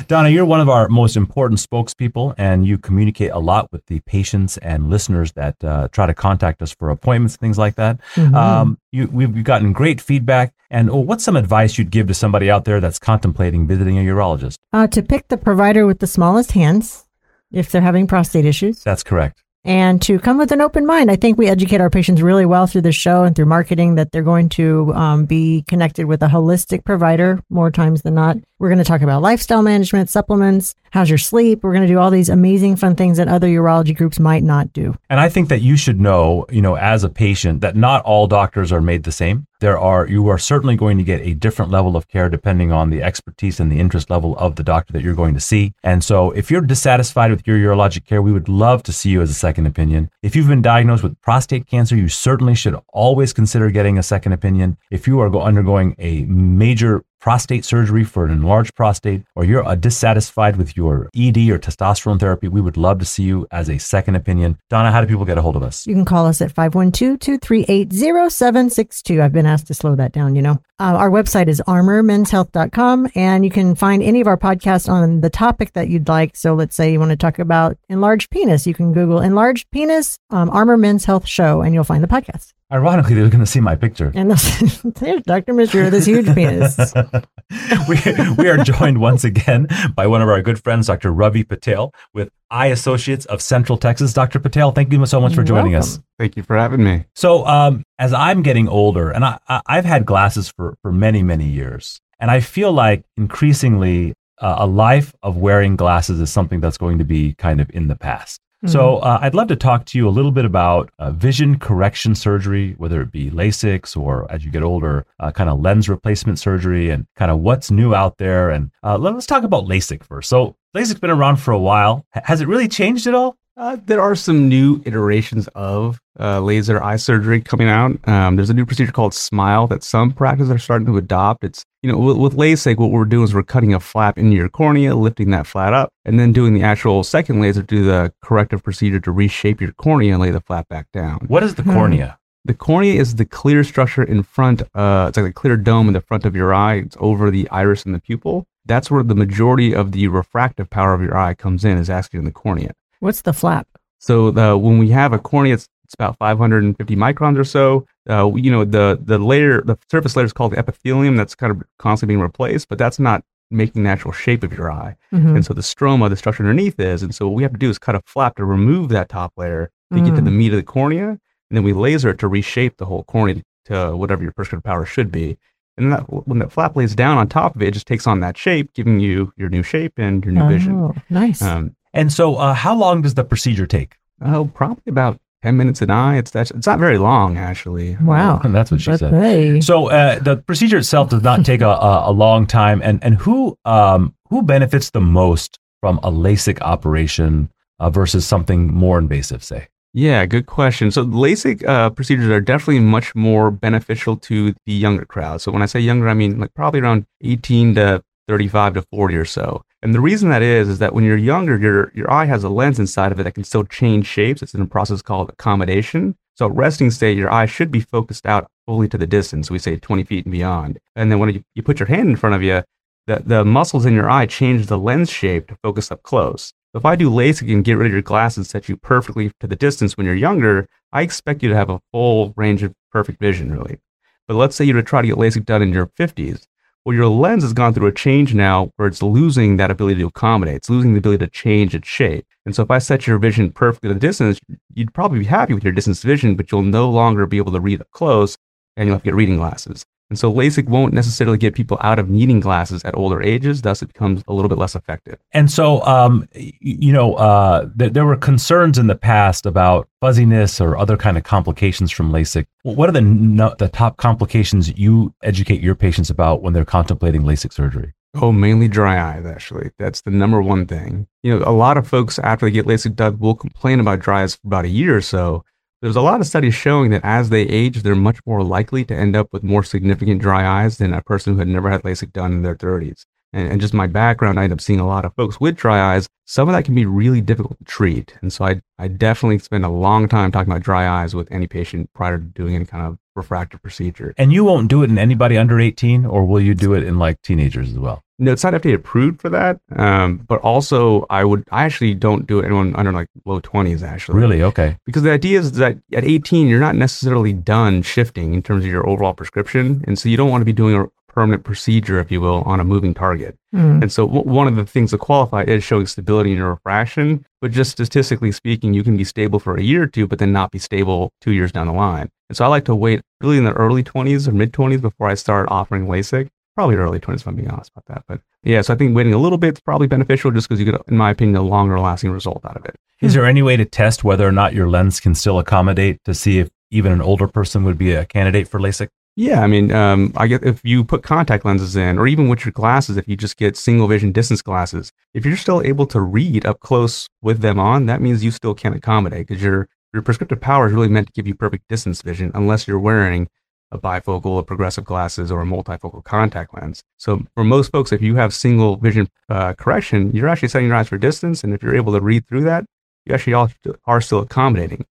Donna, 0.08 0.30
you're 0.30 0.46
one 0.46 0.60
of 0.62 0.70
our 0.70 0.88
most 0.90 1.16
important 1.18 1.60
spokespeople, 1.60 2.34
and 2.38 2.66
you 2.66 2.78
communicate 2.78 3.32
a 3.32 3.40
lot 3.40 3.72
with 3.72 3.86
the 3.88 4.00
patients 4.02 4.58
and 4.58 4.90
listeners 4.90 5.34
that 5.34 5.56
uh, 5.64 5.88
try 5.90 6.06
to 6.06 6.14
contact 6.14 6.62
us 6.62 6.74
for 6.74 6.90
appointments, 6.90 7.36
things 7.36 7.58
like 7.58 7.76
that. 7.76 8.00
Mhm. 8.16 8.34
Um, 8.34 8.78
you, 8.92 9.08
we've 9.12 9.34
we've 9.34 9.44
gotten 9.44 9.74
great 9.74 10.02
feedback. 10.02 10.54
And 10.72 10.90
oh, 10.90 10.98
what's 10.98 11.24
some 11.24 11.36
advice 11.36 11.78
you'd 11.78 11.90
give 11.90 12.08
to 12.08 12.14
somebody 12.14 12.50
out 12.50 12.66
there 12.66 12.80
that's 12.80 13.00
contemplating 13.00 13.68
visiting 13.68 13.98
a 13.98 14.02
urologist? 14.02 14.58
uh, 14.72 14.88
to 14.88 15.02
pick 15.02 15.28
the 15.28 15.38
provider 15.38 15.86
with 15.88 16.00
the 16.00 16.08
smallest 16.08 16.52
hands 16.52 17.06
if 17.52 17.72
they're 17.72 17.82
having 17.82 18.06
prostate 18.06 18.46
issues. 18.46 18.84
That's 18.84 19.04
correct. 19.04 19.44
And 19.66 20.02
to 20.02 20.20
come 20.20 20.38
with 20.38 20.52
an 20.52 20.62
open 20.62 20.86
mind. 20.86 21.12
I 21.12 21.16
think 21.16 21.38
we 21.38 21.48
educate 21.48 21.82
our 21.82 21.90
patients 21.90 22.22
really 22.22 22.46
well 22.46 22.68
through 22.68 22.82
the 22.82 22.92
show 22.92 23.24
and 23.24 23.36
through 23.36 23.46
marketing 23.46 23.96
that 23.96 24.12
they're 24.12 24.24
going 24.24 24.50
to 24.50 24.94
um, 24.94 25.26
be 25.26 25.64
connected 25.68 26.06
with 26.06 26.24
a 26.24 26.28
holistic 26.28 26.86
provider 26.86 27.42
more 27.50 27.72
times 27.72 28.02
than 28.02 28.16
not. 28.16 28.38
We're 28.58 28.70
going 28.70 28.80
to 28.80 28.84
talk 28.86 29.02
about 29.02 29.22
lifestyle 29.22 29.62
management, 29.62 30.10
supplements, 30.10 30.76
how's 30.92 31.10
your 31.10 31.18
sleep. 31.18 31.64
We're 31.64 31.74
going 31.74 31.88
to 31.88 31.94
do 31.94 32.00
all 32.00 32.12
these 32.12 32.30
amazing 32.30 32.76
fun 32.76 32.96
things 32.96 33.18
that 33.18 33.28
other 33.28 33.48
urology 33.48 33.96
groups 33.96 34.20
might 34.20 34.44
not 34.44 34.74
do. 34.74 34.96
And 35.10 35.20
I 35.20 35.30
think 35.30 35.50
that 35.50 35.62
you 35.62 35.78
should 35.78 36.00
know, 36.00 36.46
you 36.50 36.62
know, 36.62 36.76
as 36.76 37.04
a 37.04 37.10
patient, 37.10 37.62
that 37.62 37.76
not 37.76 38.04
all 38.04 38.28
doctors 38.28 38.72
are 38.72 38.82
made 38.82 39.04
the 39.04 39.12
same. 39.12 39.46
There 39.60 39.78
are, 39.78 40.08
you 40.08 40.30
are 40.30 40.38
certainly 40.38 40.78
going 40.78 40.98
to 41.00 41.04
get 41.04 41.22
a 41.22 41.34
different 41.34 41.70
level 41.70 41.98
of 41.98 42.08
care 42.08 42.30
depending 42.30 42.72
on 42.72 42.90
the 42.90 43.04
expertise 43.04 43.60
and 43.60 43.70
the 43.70 43.80
interest 43.80 44.10
level 44.10 44.38
of 44.38 44.56
the 44.56 44.64
doctor 44.64 44.94
that 44.94 45.04
you're 45.04 45.14
going 45.14 45.34
to 45.34 45.42
see. 45.42 45.74
And 45.84 46.02
so 46.02 46.32
if 46.32 46.50
you're 46.50 46.62
dissatisfied 46.62 47.30
with 47.30 47.46
your 47.46 47.58
urologic 47.58 48.06
care, 48.06 48.22
we 48.22 48.32
would 48.32 48.48
love 48.48 48.84
to 48.84 48.94
see 48.94 49.10
you 49.10 49.22
as 49.22 49.30
a 49.30 49.34
second 49.34 49.66
opinion. 49.66 50.10
If 50.24 50.36
you've 50.36 50.48
been 50.48 50.62
diagnosed 50.62 51.04
with 51.04 51.20
prostate 51.22 51.68
cancer, 51.68 51.98
you 51.98 52.08
certainly 52.08 52.56
should 52.56 52.80
always 52.94 53.34
consider 53.34 53.70
getting 53.70 53.98
a 53.98 54.04
second 54.04 54.32
opinion. 54.32 54.78
If 54.92 55.08
you 55.08 55.20
are 55.20 55.36
undergoing 55.36 55.94
a 56.00 56.24
major 56.24 57.04
prostate 57.20 57.66
surgery 57.66 58.04
for 58.04 58.26
an 58.26 58.32
enlarged 58.32 58.76
prostate, 58.76 59.24
or 59.36 59.46
you're 59.46 59.68
uh, 59.68 59.76
dissatisfied 59.76 60.56
with 60.56 60.76
your 60.78 61.10
ED 61.16 61.38
or 61.50 61.60
testosterone 61.60 62.20
therapy, 62.20 62.48
we 62.48 62.62
would 62.62 62.78
love 62.78 63.00
to 63.00 63.06
see 63.06 63.24
you 63.24 63.48
as 63.52 63.70
a 63.70 63.78
second 63.78 64.16
opinion. 64.16 64.58
Donna, 64.70 64.92
how 64.92 65.02
do 65.02 65.08
people 65.08 65.26
get 65.26 65.38
a 65.38 65.42
hold 65.42 65.56
of 65.56 65.64
us? 65.64 65.88
You 65.88 65.96
can 65.96 66.06
call 66.06 66.26
us 66.26 66.42
at 66.42 66.54
512-238-0762. 66.54 69.22
I've 69.22 69.34
been 69.34 69.46
asked 69.46 69.68
to 69.68 69.74
slow 69.74 69.96
that 69.96 70.12
down, 70.12 70.36
you 70.36 70.42
know. 70.42 70.60
Uh, 70.80 70.96
our 70.96 71.10
website 71.10 71.48
is 71.48 71.62
armormenshealth.com 71.68 73.10
and 73.16 73.44
you 73.44 73.52
can 73.52 73.76
find 73.76 74.02
any 74.02 74.22
of 74.22 74.28
our 74.28 74.38
podcasts 74.38 74.90
on 74.90 75.22
the 75.22 75.30
topic 75.30 75.74
that 75.74 75.90
you'd 75.90 76.08
like. 76.08 76.38
So 76.38 76.54
let's 76.54 76.76
say 76.76 76.92
you 76.92 77.00
want 77.00 77.12
to 77.12 77.18
talk 77.18 77.40
about 77.40 77.78
enlarged 77.90 78.30
penis. 78.30 78.66
You 78.66 78.74
can 78.74 78.94
Google 78.94 79.20
enlarged 79.20 79.70
penis, 79.72 80.18
um, 80.30 80.50
Armor 80.52 80.78
Men's 80.78 81.06
Health 81.06 81.28
Show, 81.28 81.62
and 81.62 81.74
you'll 81.74 81.84
find 81.84 82.04
the 82.04 82.08
podcast. 82.08 82.54
Ironically, 82.72 83.16
they're 83.16 83.30
going 83.30 83.40
to 83.40 83.48
see 83.48 83.60
my 83.60 83.76
picture. 83.76 84.12
And 84.14 84.32
they'll- 84.32 84.92
there's 84.92 85.24
Dr. 85.24 85.54
Mistry 85.54 85.84
with 85.84 85.92
this 85.94 86.06
huge 86.06 86.34
penis. 86.36 86.78
we, 87.90 87.98
we 88.38 88.48
are 88.50 88.58
joined 88.64 89.02
once 89.02 89.24
again 89.24 89.68
by 89.96 90.06
one 90.06 90.22
of 90.22 90.30
our 90.30 90.42
good 90.42 90.62
friends, 90.64 90.88
Dr. 90.88 91.12
Ravi 91.12 91.44
Patel, 91.44 91.92
with 92.14 92.30
Eye 92.52 92.68
Associates 92.68 93.26
of 93.26 93.42
Central 93.42 93.78
Texas. 93.78 94.14
Dr. 94.14 94.40
Patel, 94.40 94.72
thank 94.72 94.92
you 94.94 95.04
so 95.08 95.20
much 95.20 95.34
for 95.34 95.44
joining 95.44 95.74
us. 95.76 96.00
Thank 96.20 96.38
you 96.38 96.44
for 96.44 96.56
having 96.58 96.84
me. 96.84 97.06
So, 97.16 97.46
um, 97.48 97.84
as 97.98 98.14
I'm 98.14 98.44
getting 98.44 98.68
older, 98.68 99.10
and 99.10 99.26
I, 99.26 99.40
I, 99.48 99.62
I've 99.66 99.86
had 99.86 100.06
glasses 100.06 100.50
for, 100.50 100.78
for 100.84 100.92
many, 100.92 101.24
many 101.24 101.48
years, 101.48 102.00
and 102.20 102.30
I 102.30 102.40
feel 102.40 102.72
like 102.72 103.04
increasingly 103.18 104.14
uh, 104.40 104.58
a 104.60 104.68
life 104.68 105.14
of 105.24 105.38
wearing 105.38 105.76
glasses 105.76 106.20
is 106.20 106.32
something 106.32 106.60
that's 106.60 106.78
going 106.78 106.98
to 107.00 107.04
be 107.04 107.34
kind 107.34 107.60
of 107.62 107.70
in 107.72 107.88
the 107.88 107.96
past. 107.96 108.40
So, 108.66 108.98
uh, 108.98 109.20
I'd 109.22 109.36
love 109.36 109.48
to 109.48 109.56
talk 109.56 109.86
to 109.86 109.98
you 109.98 110.06
a 110.08 110.12
little 110.12 110.32
bit 110.32 110.44
about 110.44 110.90
uh, 111.00 111.12
vision 111.12 111.58
correction 111.60 112.14
surgery, 112.14 112.74
whether 112.78 113.02
it 113.02 113.10
be 113.10 113.30
LASIK 113.32 113.96
or 113.96 114.30
as 114.30 114.44
you 114.44 114.52
get 114.52 114.64
older, 114.64 115.06
uh, 115.22 115.32
kind 115.32 115.50
of 115.50 115.62
lens 115.62 115.88
replacement 115.88 116.40
surgery, 116.40 116.90
and 116.90 117.08
kind 117.16 117.32
of 117.32 117.40
what's 117.40 117.72
new 117.72 117.96
out 117.96 118.18
there. 118.18 118.50
And 118.50 118.72
uh, 118.84 118.98
let- 118.98 119.14
let's 119.14 119.26
talk 119.26 119.44
about 119.44 119.64
LASIK 119.66 120.04
first. 120.04 120.30
So, 120.30 120.58
LASIK's 120.76 121.00
been 121.00 121.10
around 121.10 121.38
for 121.38 121.52
a 121.52 121.60
while. 121.60 122.06
H- 122.16 122.24
Has 122.26 122.42
it 122.42 122.50
really 122.50 122.68
changed 122.68 123.08
at 123.08 123.16
all? 123.16 123.38
Uh, 123.60 123.76
there 123.88 124.02
are 124.02 124.16
some 124.16 124.48
new 124.48 124.82
iterations 124.86 125.50
of 125.50 126.00
uh, 126.18 126.40
laser 126.40 126.82
eye 126.82 126.96
surgery 126.96 127.42
coming 127.42 127.68
out. 127.68 127.92
Um, 128.08 128.38
there's 128.38 128.50
a 128.50 128.54
new 128.54 128.66
procedure 128.66 128.94
called 128.94 129.14
SMILE 129.14 129.68
that 129.68 129.84
some 129.84 130.14
practices 130.14 130.50
are 130.50 130.58
starting 130.58 130.86
to 130.88 130.96
adopt. 130.96 131.44
It's 131.44 131.66
you 131.84 131.92
know 131.92 131.98
with, 131.98 132.16
with 132.16 132.38
LASIK, 132.38 132.78
what 132.78 132.92
we're 132.92 133.04
doing 133.04 133.26
is 133.26 133.34
we're 133.34 133.44
cutting 133.44 133.74
a 133.74 133.82
flap 133.82 134.18
into 134.18 134.38
your 134.38 134.48
cornea, 134.48 134.96
lifting 134.96 135.32
that 135.32 135.46
flat 135.46 135.74
up, 135.74 135.90
and 136.06 136.18
then 136.18 136.32
doing 136.32 136.54
the 136.54 136.64
actual 136.64 137.04
second 137.04 137.42
laser, 137.42 137.60
to 137.60 137.68
do 137.68 137.84
the 137.84 138.14
corrective 138.24 138.64
procedure 138.64 139.02
to 139.02 139.12
reshape 139.12 139.60
your 139.60 139.74
cornea 139.74 140.14
and 140.14 140.22
lay 140.22 140.32
the 140.32 140.40
flap 140.40 140.70
back 140.70 140.88
down. 140.94 141.20
What 141.28 141.44
is 141.44 141.56
the 141.56 141.64
Hmm. 141.64 141.74
cornea? 141.74 142.18
The 142.46 142.54
cornea 142.54 142.98
is 142.98 143.16
the 143.16 143.26
clear 143.26 143.66
structure 143.66 144.04
in 144.04 144.24
front. 144.24 144.62
Uh, 144.74 145.08
it's 145.10 145.18
like 145.18 145.30
a 145.30 145.34
clear 145.34 145.58
dome 145.58 145.88
in 145.90 145.94
the 145.94 146.02
front 146.02 146.24
of 146.24 146.34
your 146.34 146.54
eye. 146.54 146.76
It's 146.76 146.96
over 147.02 147.30
the 147.30 147.50
iris 147.50 147.84
and 147.84 147.94
the 147.94 148.00
pupil. 148.00 148.48
That's 148.66 148.90
where 148.90 149.04
the 149.04 149.16
majority 149.16 149.76
of 149.76 149.92
the 149.92 150.08
refractive 150.08 150.70
power 150.70 150.94
of 150.94 151.02
your 151.02 151.18
eye 151.18 151.34
comes 151.34 151.66
in, 151.66 151.78
is 151.78 151.90
actually 151.90 152.20
in 152.20 152.26
the 152.26 152.32
cornea. 152.32 152.72
What's 153.00 153.22
the 153.22 153.34
flap? 153.34 153.68
So 154.00 154.32
the, 154.32 154.58
when 154.58 154.78
we 154.78 154.90
have 154.90 155.14
a 155.14 155.20
cornea, 155.20 155.54
it's, 155.56 155.68
it's 155.84 155.94
about 155.94 156.18
550 156.20 156.96
microns 156.96 157.38
or 157.38 157.44
so. 157.44 157.86
Uh, 158.10 158.32
you 158.36 158.52
know, 158.52 158.64
the 158.64 159.00
the 159.04 159.18
layer, 159.18 159.62
the 159.62 159.78
surface 159.92 160.16
layer 160.16 160.26
is 160.26 160.34
called 160.34 160.52
the 160.54 160.60
epithelium. 160.60 161.18
That's 161.18 161.36
kind 161.36 161.52
of 161.52 161.64
constantly 161.80 162.14
being 162.16 162.22
replaced, 162.22 162.70
but 162.70 162.78
that's 162.78 163.00
not 163.00 163.24
making 163.52 163.84
the 163.84 163.90
actual 163.90 164.12
shape 164.12 164.44
of 164.44 164.54
your 164.54 164.72
eye. 164.72 164.96
Mhm. 165.12 165.36
And 165.38 165.46
so 165.46 165.54
the 165.56 165.62
stroma, 165.62 166.08
the 166.10 166.16
structure 166.16 166.44
underneath, 166.44 166.80
is. 166.80 167.02
And 167.02 167.14
so 167.16 167.28
what 167.28 167.36
we 167.36 167.42
have 167.44 167.52
to 167.54 167.58
do 167.58 167.70
is 167.70 167.80
cut 167.80 167.96
a 167.96 168.02
flap 168.06 168.36
to 168.36 168.46
remove 168.46 168.90
that 168.90 169.10
top 169.10 169.34
layer 169.38 169.72
to 169.92 170.00
get 170.00 170.16
to 170.16 170.22
Mm. 170.22 170.26
the 170.26 170.32
meat 170.32 170.54
of 170.54 170.58
the 170.58 170.64
cornea, 170.64 171.10
and 171.10 171.20
then 171.52 171.64
we 171.64 171.74
laser 171.74 172.10
it 172.12 172.20
to 172.20 172.28
reshape 172.28 172.78
the 172.78 172.86
whole 172.86 173.04
cornea 173.06 173.42
to 173.66 173.96
whatever 173.98 174.22
your 174.22 174.32
prescriptive 174.34 174.64
power 174.64 174.86
should 174.86 175.12
be. 175.12 175.38
And 175.78 175.92
that, 175.94 176.02
when 176.28 176.38
that 176.40 176.52
flap 176.52 176.76
lays 176.76 176.94
down 176.94 177.18
on 177.18 177.28
top 177.28 177.56
of 177.56 177.62
it, 177.64 177.70
it 177.70 177.72
just 177.72 177.88
takes 177.88 178.06
on 178.06 178.20
that 178.20 178.38
shape, 178.38 178.74
giving 178.76 179.00
you 179.00 179.34
your 179.36 179.50
new 179.50 179.64
shape 179.64 179.94
and 179.98 180.24
your 180.24 180.34
new 180.36 180.48
vision. 180.48 180.80
Oh, 180.80 180.94
nice. 181.10 181.42
Um, 181.42 181.76
And 181.94 182.12
so, 182.14 182.36
uh, 182.36 182.54
how 182.54 182.76
long 182.76 183.02
does 183.02 183.16
the 183.16 183.24
procedure 183.24 183.66
take? 183.68 183.96
Oh, 184.24 184.46
probably 184.54 184.84
about 184.88 185.20
ten 185.42 185.58
minutes 185.58 185.82
an 185.82 185.90
eye. 185.90 186.18
It's 186.18 186.32
that's 186.32 186.52
it's 186.52 186.68
not 186.68 186.80
very 186.80 186.98
long 186.98 187.38
actually. 187.38 187.96
wow. 188.02 188.38
That's 188.44 188.70
what 188.72 188.82
she 188.82 188.92
But 188.92 189.00
said. 189.00 189.14
hey, 189.14 189.62
So 189.62 189.90
uh, 189.90 190.20
the 190.20 190.38
procedure 190.38 190.78
itself 190.78 191.10
does 191.10 191.24
not 191.24 191.46
take 191.46 191.62
a, 191.62 191.68
a, 191.70 192.10
a 192.10 192.12
long 192.12 192.46
time, 192.46 192.82
and 192.84 193.04
and 193.04 193.16
who 193.16 193.58
um, 193.66 194.14
who 194.30 194.42
benefits 194.44 194.90
the 194.92 195.02
most 195.02 195.58
from 195.82 195.98
a 196.04 196.12
LASIK 196.12 196.62
operation 196.62 197.50
uh, 197.80 197.90
versus 197.90 198.26
something 198.28 198.68
more 198.74 199.00
invasive, 199.00 199.42
say? 199.44 199.68
Yeah, 199.94 200.26
good 200.28 200.46
question. 200.46 200.92
So 200.92 201.04
LASIK 201.06 201.66
uh, 201.68 201.90
procedures 201.90 202.30
are 202.30 202.42
definitely 202.42 202.80
much 202.82 203.16
more 203.16 203.50
beneficial 203.50 204.18
to 204.18 204.54
the 204.66 204.74
younger 204.74 205.06
crowd. 205.06 205.42
So 205.42 205.52
when 205.52 205.62
I 205.64 205.66
say 205.66 205.80
younger, 205.80 206.10
I 206.10 206.14
mean 206.14 206.40
like 206.40 206.54
probably 206.54 206.82
around 206.82 207.06
18 207.22 207.76
to 207.76 208.04
35 208.30 208.76
to 208.76 208.82
40 208.84 209.16
or 209.16 209.26
so. 209.26 209.64
And 209.82 209.94
the 209.94 210.00
reason 210.00 210.30
that 210.30 210.44
is, 210.44 210.70
is 210.70 210.78
that 210.80 210.94
when 210.94 211.04
you're 211.04 211.18
younger, 211.18 211.58
your, 211.58 211.92
your 211.96 212.12
eye 212.12 212.26
has 212.26 212.44
a 212.44 212.50
lens 212.50 212.78
inside 212.78 213.12
of 213.12 213.20
it 213.20 213.24
that 213.24 213.34
can 213.34 213.44
still 213.44 213.64
change 213.64 214.06
shapes. 214.06 214.44
It's 214.44 214.54
in 214.54 214.62
a 214.62 214.68
process 214.68 215.02
called 215.02 215.30
accommodation. 215.30 216.16
So 216.36 216.46
at 216.46 216.56
resting 216.56 216.92
state, 216.92 217.18
your 217.18 217.34
eye 217.34 217.48
should 217.48 217.72
be 217.72 217.80
focused 217.80 218.28
out 218.28 218.48
fully 218.68 218.88
to 218.90 219.00
the 219.00 219.08
distance. 219.08 219.50
We 219.50 219.58
say 219.58 219.78
20 219.78 220.04
feet 220.04 220.26
and 220.26 220.32
beyond. 220.32 220.80
And 220.96 221.12
then 221.12 221.18
when 221.18 221.34
you, 221.34 221.44
you 221.56 221.64
put 221.64 221.80
your 221.80 221.88
hand 221.88 222.08
in 222.08 222.16
front 222.18 222.36
of 222.36 222.44
you, 222.44 222.62
the, 223.08 223.24
the 223.26 223.44
muscles 223.44 223.88
in 223.88 223.96
your 223.96 224.08
eye 224.08 224.28
change 224.28 224.68
the 224.68 224.78
lens 224.78 225.10
shape 225.10 225.48
to 225.48 225.58
focus 225.64 225.92
up 225.92 226.04
close. 226.04 226.54
If 226.76 226.86
I 226.86 226.96
do 226.96 227.10
LASIK 227.10 227.52
and 227.52 227.66
get 227.66 227.78
rid 227.78 227.88
of 227.88 227.94
your 227.94 228.04
glasses, 228.04 228.48
set 228.48 228.70
you 228.70 228.78
perfectly 228.78 229.32
to 229.40 229.48
the 229.48 229.56
distance 229.56 229.98
when 229.98 230.06
you're 230.06 230.14
younger, 230.14 230.70
I 230.94 231.02
expect 231.02 231.42
you 231.42 231.50
to 231.50 231.56
have 231.56 231.72
a 231.72 231.82
full 231.92 232.34
range 232.38 232.62
of 232.62 232.76
perfect 232.92 233.20
vision, 233.20 233.52
really. 233.52 233.80
But 234.28 234.36
let's 234.36 234.56
say 234.56 234.66
you 234.66 234.76
were 234.76 234.84
to 234.84 234.88
try 234.88 235.02
to 235.02 235.08
get 235.08 235.18
LASIK 235.18 235.46
done 235.46 235.64
in 235.64 235.74
your 235.74 235.88
50s. 235.88 236.46
Well, 236.86 236.96
your 236.96 237.08
lens 237.08 237.44
has 237.44 237.54
gone 237.54 237.74
through 237.74 237.88
a 237.88 237.94
change 237.94 238.34
now 238.34 238.72
where 238.78 238.88
it's 238.88 239.04
losing 239.04 239.58
that 239.58 239.70
ability 239.70 240.00
to 240.02 240.08
accommodate. 240.08 240.56
It's 240.56 240.70
losing 240.70 240.94
the 240.94 241.00
ability 241.00 241.26
to 241.26 241.32
change 241.32 241.76
its 241.76 241.88
shape. 241.88 242.26
And 242.46 242.56
so 242.56 242.64
if 242.64 242.72
I 242.72 242.80
set 242.80 243.06
your 243.06 243.20
vision 243.20 243.52
perfectly 243.52 243.90
to 243.90 244.00
distance, 244.00 244.40
you'd 244.74 244.94
probably 244.94 245.20
be 245.20 245.26
happy 245.26 245.54
with 245.54 245.64
your 245.64 245.74
distance 245.74 246.02
vision, 246.02 246.36
but 246.36 246.52
you'll 246.52 246.64
no 246.64 246.90
longer 246.90 247.26
be 247.26 247.38
able 247.38 247.52
to 247.52 247.60
read 247.60 247.82
up 247.82 247.92
close 247.92 248.38
and 248.76 248.88
you'll 248.88 248.96
have 248.96 249.04
to 249.04 249.10
get 249.10 249.16
reading 249.16 249.38
glasses. 249.38 249.86
And 250.10 250.18
so 250.18 250.32
LASIK 250.34 250.68
won't 250.68 250.94
necessarily 250.94 251.38
get 251.38 251.54
people 251.54 251.78
out 251.82 252.00
of 252.00 252.10
needing 252.10 252.40
glasses 252.40 252.84
at 252.84 252.96
older 252.96 253.22
ages. 253.22 253.62
Thus, 253.62 253.82
it 253.84 253.94
becomes 253.94 254.24
a 254.28 254.34
little 254.34 254.50
bit 254.50 254.58
less 254.58 254.76
effective. 254.76 255.20
And 255.34 255.52
so, 255.52 255.86
um, 255.86 256.28
you 256.34 256.92
know, 256.92 257.14
uh, 257.14 257.70
th- 257.78 257.94
there 257.94 258.06
were 258.06 258.16
concerns 258.16 258.80
in 258.80 258.88
the 258.88 258.96
past 258.96 259.46
about 259.46 259.88
fuzziness 260.02 260.60
or 260.60 260.78
other 260.78 260.98
kind 260.98 261.18
of 261.18 261.24
complications 261.24 261.92
from 261.92 262.12
LASIK. 262.12 262.48
What 262.64 262.90
are 262.90 262.92
the 262.92 263.02
no- 263.02 263.56
the 263.60 263.68
top 263.68 263.98
complications 263.98 264.76
you 264.78 265.14
educate 265.22 265.62
your 265.62 265.76
patients 265.76 266.10
about 266.10 266.42
when 266.42 266.54
they're 266.54 266.66
contemplating 266.66 267.22
LASIK 267.22 267.54
surgery? 267.54 267.94
Oh, 268.16 268.32
mainly 268.32 268.68
dry 268.68 269.00
eyes, 269.00 269.26
actually. 269.28 269.70
That's 269.78 270.02
the 270.02 270.10
number 270.10 270.42
one 270.42 270.66
thing. 270.66 271.08
You 271.22 271.38
know, 271.38 271.46
a 271.46 271.54
lot 271.54 271.78
of 271.78 271.88
folks 271.88 272.18
after 272.18 272.48
they 272.48 272.52
get 272.52 272.66
LASIK 272.66 272.96
done 272.96 273.20
will 273.20 273.36
complain 273.36 273.80
about 273.80 274.00
dry 274.00 274.24
eyes 274.24 274.36
for 274.36 274.48
about 274.48 274.66
a 274.66 274.70
year 274.70 274.98
or 274.98 275.02
so. 275.02 275.44
There's 275.82 275.96
a 275.96 276.02
lot 276.02 276.20
of 276.20 276.28
studies 276.28 276.56
showing 276.56 276.92
that 276.92 277.06
as 277.06 277.30
they 277.30 277.44
age, 277.44 277.84
they're 277.84 277.96
much 277.96 278.20
more 278.26 278.44
likely 278.44 278.84
to 278.86 278.94
end 278.94 279.16
up 279.16 279.32
with 279.32 279.44
more 279.44 279.64
significant 279.64 280.22
dry 280.22 280.46
eyes 280.46 280.78
than 280.78 280.94
a 280.94 281.02
person 281.02 281.34
who 281.34 281.40
had 281.40 281.48
never 281.48 281.70
had 281.70 281.84
LASIK 281.84 282.12
done 282.12 282.34
in 282.34 282.42
their 282.42 282.56
30s. 282.56 283.06
And, 283.32 283.50
and 283.50 283.62
just 283.62 283.74
my 283.74 283.88
background, 283.88 284.40
I 284.40 284.44
end 284.44 284.52
up 284.52 284.60
seeing 284.60 284.82
a 284.82 284.88
lot 284.88 285.06
of 285.06 285.16
folks 285.16 285.40
with 285.40 285.56
dry 285.56 285.96
eyes. 285.96 286.10
Some 286.26 286.50
of 286.50 286.54
that 286.54 286.66
can 286.66 286.76
be 286.76 286.86
really 286.86 287.22
difficult 287.22 287.58
to 287.60 287.64
treat. 287.64 288.18
And 288.22 288.34
so 288.34 288.44
I, 288.44 288.62
I 288.78 288.90
definitely 288.90 289.40
spend 289.40 289.64
a 289.64 289.70
long 289.70 290.10
time 290.10 290.32
talking 290.32 290.52
about 290.52 290.64
dry 290.64 290.86
eyes 290.86 291.16
with 291.16 291.32
any 291.32 291.48
patient 291.48 291.90
prior 291.94 292.18
to 292.18 292.24
doing 292.24 292.56
any 292.56 292.66
kind 292.66 292.86
of 292.86 292.98
refractive 293.20 293.62
procedure. 293.62 294.14
And 294.18 294.34
you 294.34 294.44
won't 294.44 294.68
do 294.68 294.84
it 294.84 294.90
in 294.90 294.98
anybody 294.98 295.38
under 295.38 295.60
18, 295.60 296.06
or 296.06 296.26
will 296.26 296.42
you 296.42 296.54
do 296.54 296.74
it 296.74 296.84
in 296.84 296.98
like 296.98 297.22
teenagers 297.22 297.70
as 297.70 297.80
well? 297.80 298.04
No, 298.22 298.34
it's 298.34 298.44
not 298.44 298.54
FDA 298.54 298.74
approved 298.74 299.22
for 299.22 299.30
that. 299.30 299.62
Um, 299.76 300.18
but 300.18 300.42
also, 300.42 301.06
I 301.10 301.24
would, 301.24 301.46
I 301.52 301.64
actually 301.64 301.94
don't 301.94 302.28
do 302.28 302.40
it 302.40 302.46
anyone 302.46 302.76
under 302.76 302.92
like 302.92 303.08
low 303.26 303.40
20s, 303.40 303.82
actually. 303.82 304.20
Really? 304.20 304.44
Okay. 304.44 304.78
Because 304.86 305.04
the 305.04 305.12
idea 305.12 305.40
is 305.40 305.54
that 305.54 305.78
at 305.94 306.04
18, 306.04 306.48
you're 306.48 306.60
not 306.60 306.76
necessarily 306.76 307.32
done 307.32 307.82
shifting 307.82 308.34
in 308.34 308.44
terms 308.44 308.66
of 308.66 308.70
your 308.70 308.88
overall 308.88 309.14
prescription. 309.14 309.84
And 309.88 309.98
so 309.98 310.10
you 310.10 310.18
don't 310.18 310.30
want 310.30 310.42
to 310.42 310.46
be 310.46 310.54
doing 310.54 310.76
a 310.76 310.88
permanent 311.10 311.44
procedure, 311.44 312.00
if 312.00 312.12
you 312.12 312.22
will, 312.22 312.44
on 312.46 312.60
a 312.60 312.64
moving 312.64 312.94
target. 312.94 313.38
Mm. 313.54 313.82
And 313.82 313.92
so 313.92 314.06
w- 314.06 314.26
one 314.26 314.48
of 314.48 314.56
the 314.56 314.66
things 314.66 314.92
to 314.92 314.98
qualify 314.98 315.44
is 315.44 315.64
showing 315.64 315.86
stability 315.86 316.32
in 316.32 316.38
your 316.38 316.50
refraction. 316.50 317.26
But 317.42 317.52
just 317.52 317.72
statistically 317.72 318.32
speaking, 318.32 318.74
you 318.74 318.84
can 318.84 318.96
be 318.96 319.04
stable 319.04 319.40
for 319.40 319.56
a 319.56 319.62
year 319.62 319.84
or 319.84 319.88
two, 319.88 320.08
but 320.08 320.20
then 320.20 320.32
not 320.32 320.52
be 320.52 320.60
stable 320.60 321.12
two 321.22 321.32
years 321.32 321.52
down 321.52 321.68
the 321.68 321.74
line. 321.74 322.10
And 322.30 322.38
so 322.38 322.46
I 322.46 322.48
like 322.48 322.66
to 322.66 322.76
wait 322.76 323.02
really 323.22 323.38
in 323.38 323.46
the 323.46 323.54
early 323.54 323.84
20s 323.84 324.28
or 324.28 324.32
mid 324.32 324.54
20s 324.54 324.82
before 324.82 325.08
I 325.10 325.14
started 325.14 325.50
offering 325.52 325.88
LASIK. 325.88 326.30
Probably 326.56 326.76
early 326.76 327.00
20s, 327.00 327.22
if 327.22 327.28
I'm 327.28 327.36
being 327.36 327.50
honest 327.50 327.72
about 327.72 327.86
that. 327.86 328.04
But 328.08 328.22
yeah, 328.44 328.62
so 328.62 328.74
I 328.74 328.78
think 328.78 328.96
waiting 328.96 329.14
a 329.14 329.18
little 329.18 329.38
bit 329.38 329.58
is 329.58 329.62
probably 329.62 329.88
beneficial 329.88 330.32
just 330.32 330.50
because 330.50 330.60
you 330.60 330.72
get, 330.72 330.82
in 330.88 330.98
my 330.98 331.12
opinion, 331.12 331.38
a 331.38 331.42
longer 331.42 331.80
lasting 331.80 332.12
result 332.12 332.44
out 332.44 332.58
of 332.58 332.66
it. 332.66 332.76
Is 333.02 333.14
there 333.14 333.26
any 333.26 333.42
way 333.42 333.56
to 333.56 333.64
test 333.64 334.04
whether 334.04 334.28
or 334.28 334.32
not 334.32 334.54
your 334.54 334.68
lens 334.68 335.00
can 335.00 335.16
still 335.16 335.40
accommodate 335.40 336.04
to 336.04 336.14
see 336.14 336.40
if 336.40 336.50
even 336.70 336.92
an 336.92 337.02
older 337.02 337.28
person 337.28 337.64
would 337.64 337.78
be 337.78 337.94
a 337.94 338.06
candidate 338.06 338.48
for 338.48 338.60
LASIK? 338.60 338.90
Yeah, 339.16 339.42
I 339.42 339.48
mean, 339.48 339.72
um, 339.74 340.14
I 340.16 340.28
get 340.28 340.46
if 340.46 340.62
you 340.64 340.84
put 340.86 341.04
contact 341.04 341.44
lenses 341.44 341.76
in, 341.76 341.98
or 341.98 342.08
even 342.08 342.30
with 342.30 342.46
your 342.46 342.54
glasses, 342.54 342.96
if 342.96 343.08
you 343.08 343.18
just 343.18 343.36
get 343.36 343.58
single 343.58 343.88
vision 343.88 344.14
distance 344.14 344.42
glasses, 344.42 344.94
if 345.14 345.26
you're 345.26 345.36
still 345.36 345.62
able 345.62 345.86
to 345.88 346.00
read 346.00 346.46
up 346.46 346.62
close 346.62 347.10
with 347.22 347.42
them 347.42 347.60
on, 347.60 347.86
that 347.88 348.02
means 348.02 348.24
you 348.24 348.32
still 348.32 348.54
can 348.54 348.74
accommodate 348.74 349.28
because 349.28 349.44
your 349.44 349.68
your 349.94 350.02
prescriptive 350.02 350.42
power 350.42 350.68
is 350.68 350.74
really 350.74 350.88
meant 350.88 351.08
to 351.08 351.14
give 351.14 351.28
you 351.28 351.36
perfect 351.36 351.68
distance 351.68 352.02
vision, 352.02 352.32
unless 352.34 352.68
you're 352.68 352.80
wearing 352.80 353.28
a 353.72 353.78
bifocal, 353.78 354.40
a 354.40 354.44
progressive 354.44 354.84
glasses, 354.84 355.32
or 355.32 355.42
a 355.42 355.46
multifocal 355.46 356.04
contact 356.04 356.54
lens. 356.56 356.84
So 356.98 357.24
for 357.36 357.44
most 357.44 357.72
folks, 357.72 357.92
if 357.92 358.02
you 358.02 358.16
have 358.16 358.34
single 358.34 358.78
vision 358.78 359.10
uh, 359.30 359.54
correction, 359.54 360.12
you're 360.12 360.28
actually 360.28 360.48
setting 360.50 360.68
your 360.68 360.76
eyes 360.76 360.90
for 360.90 360.98
distance, 360.98 361.44
and 361.44 361.54
if 361.54 361.62
you're 361.62 361.76
able 361.76 361.94
to 361.94 362.02
read 362.02 362.28
through 362.28 362.44
that, 362.44 362.66
you 363.06 363.14
actually 363.14 363.34
are, 363.34 363.50
are 363.86 364.02
still 364.02 364.20
accommodating. 364.20 364.86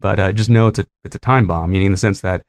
But 0.00 0.18
uh, 0.18 0.32
just 0.32 0.50
know 0.50 0.68
it's 0.68 0.78
a 0.78 0.86
it's 1.04 1.14
a 1.14 1.18
time 1.18 1.46
bomb, 1.46 1.70
meaning 1.70 1.86
in 1.86 1.92
the 1.92 1.98
sense 1.98 2.20
that 2.22 2.44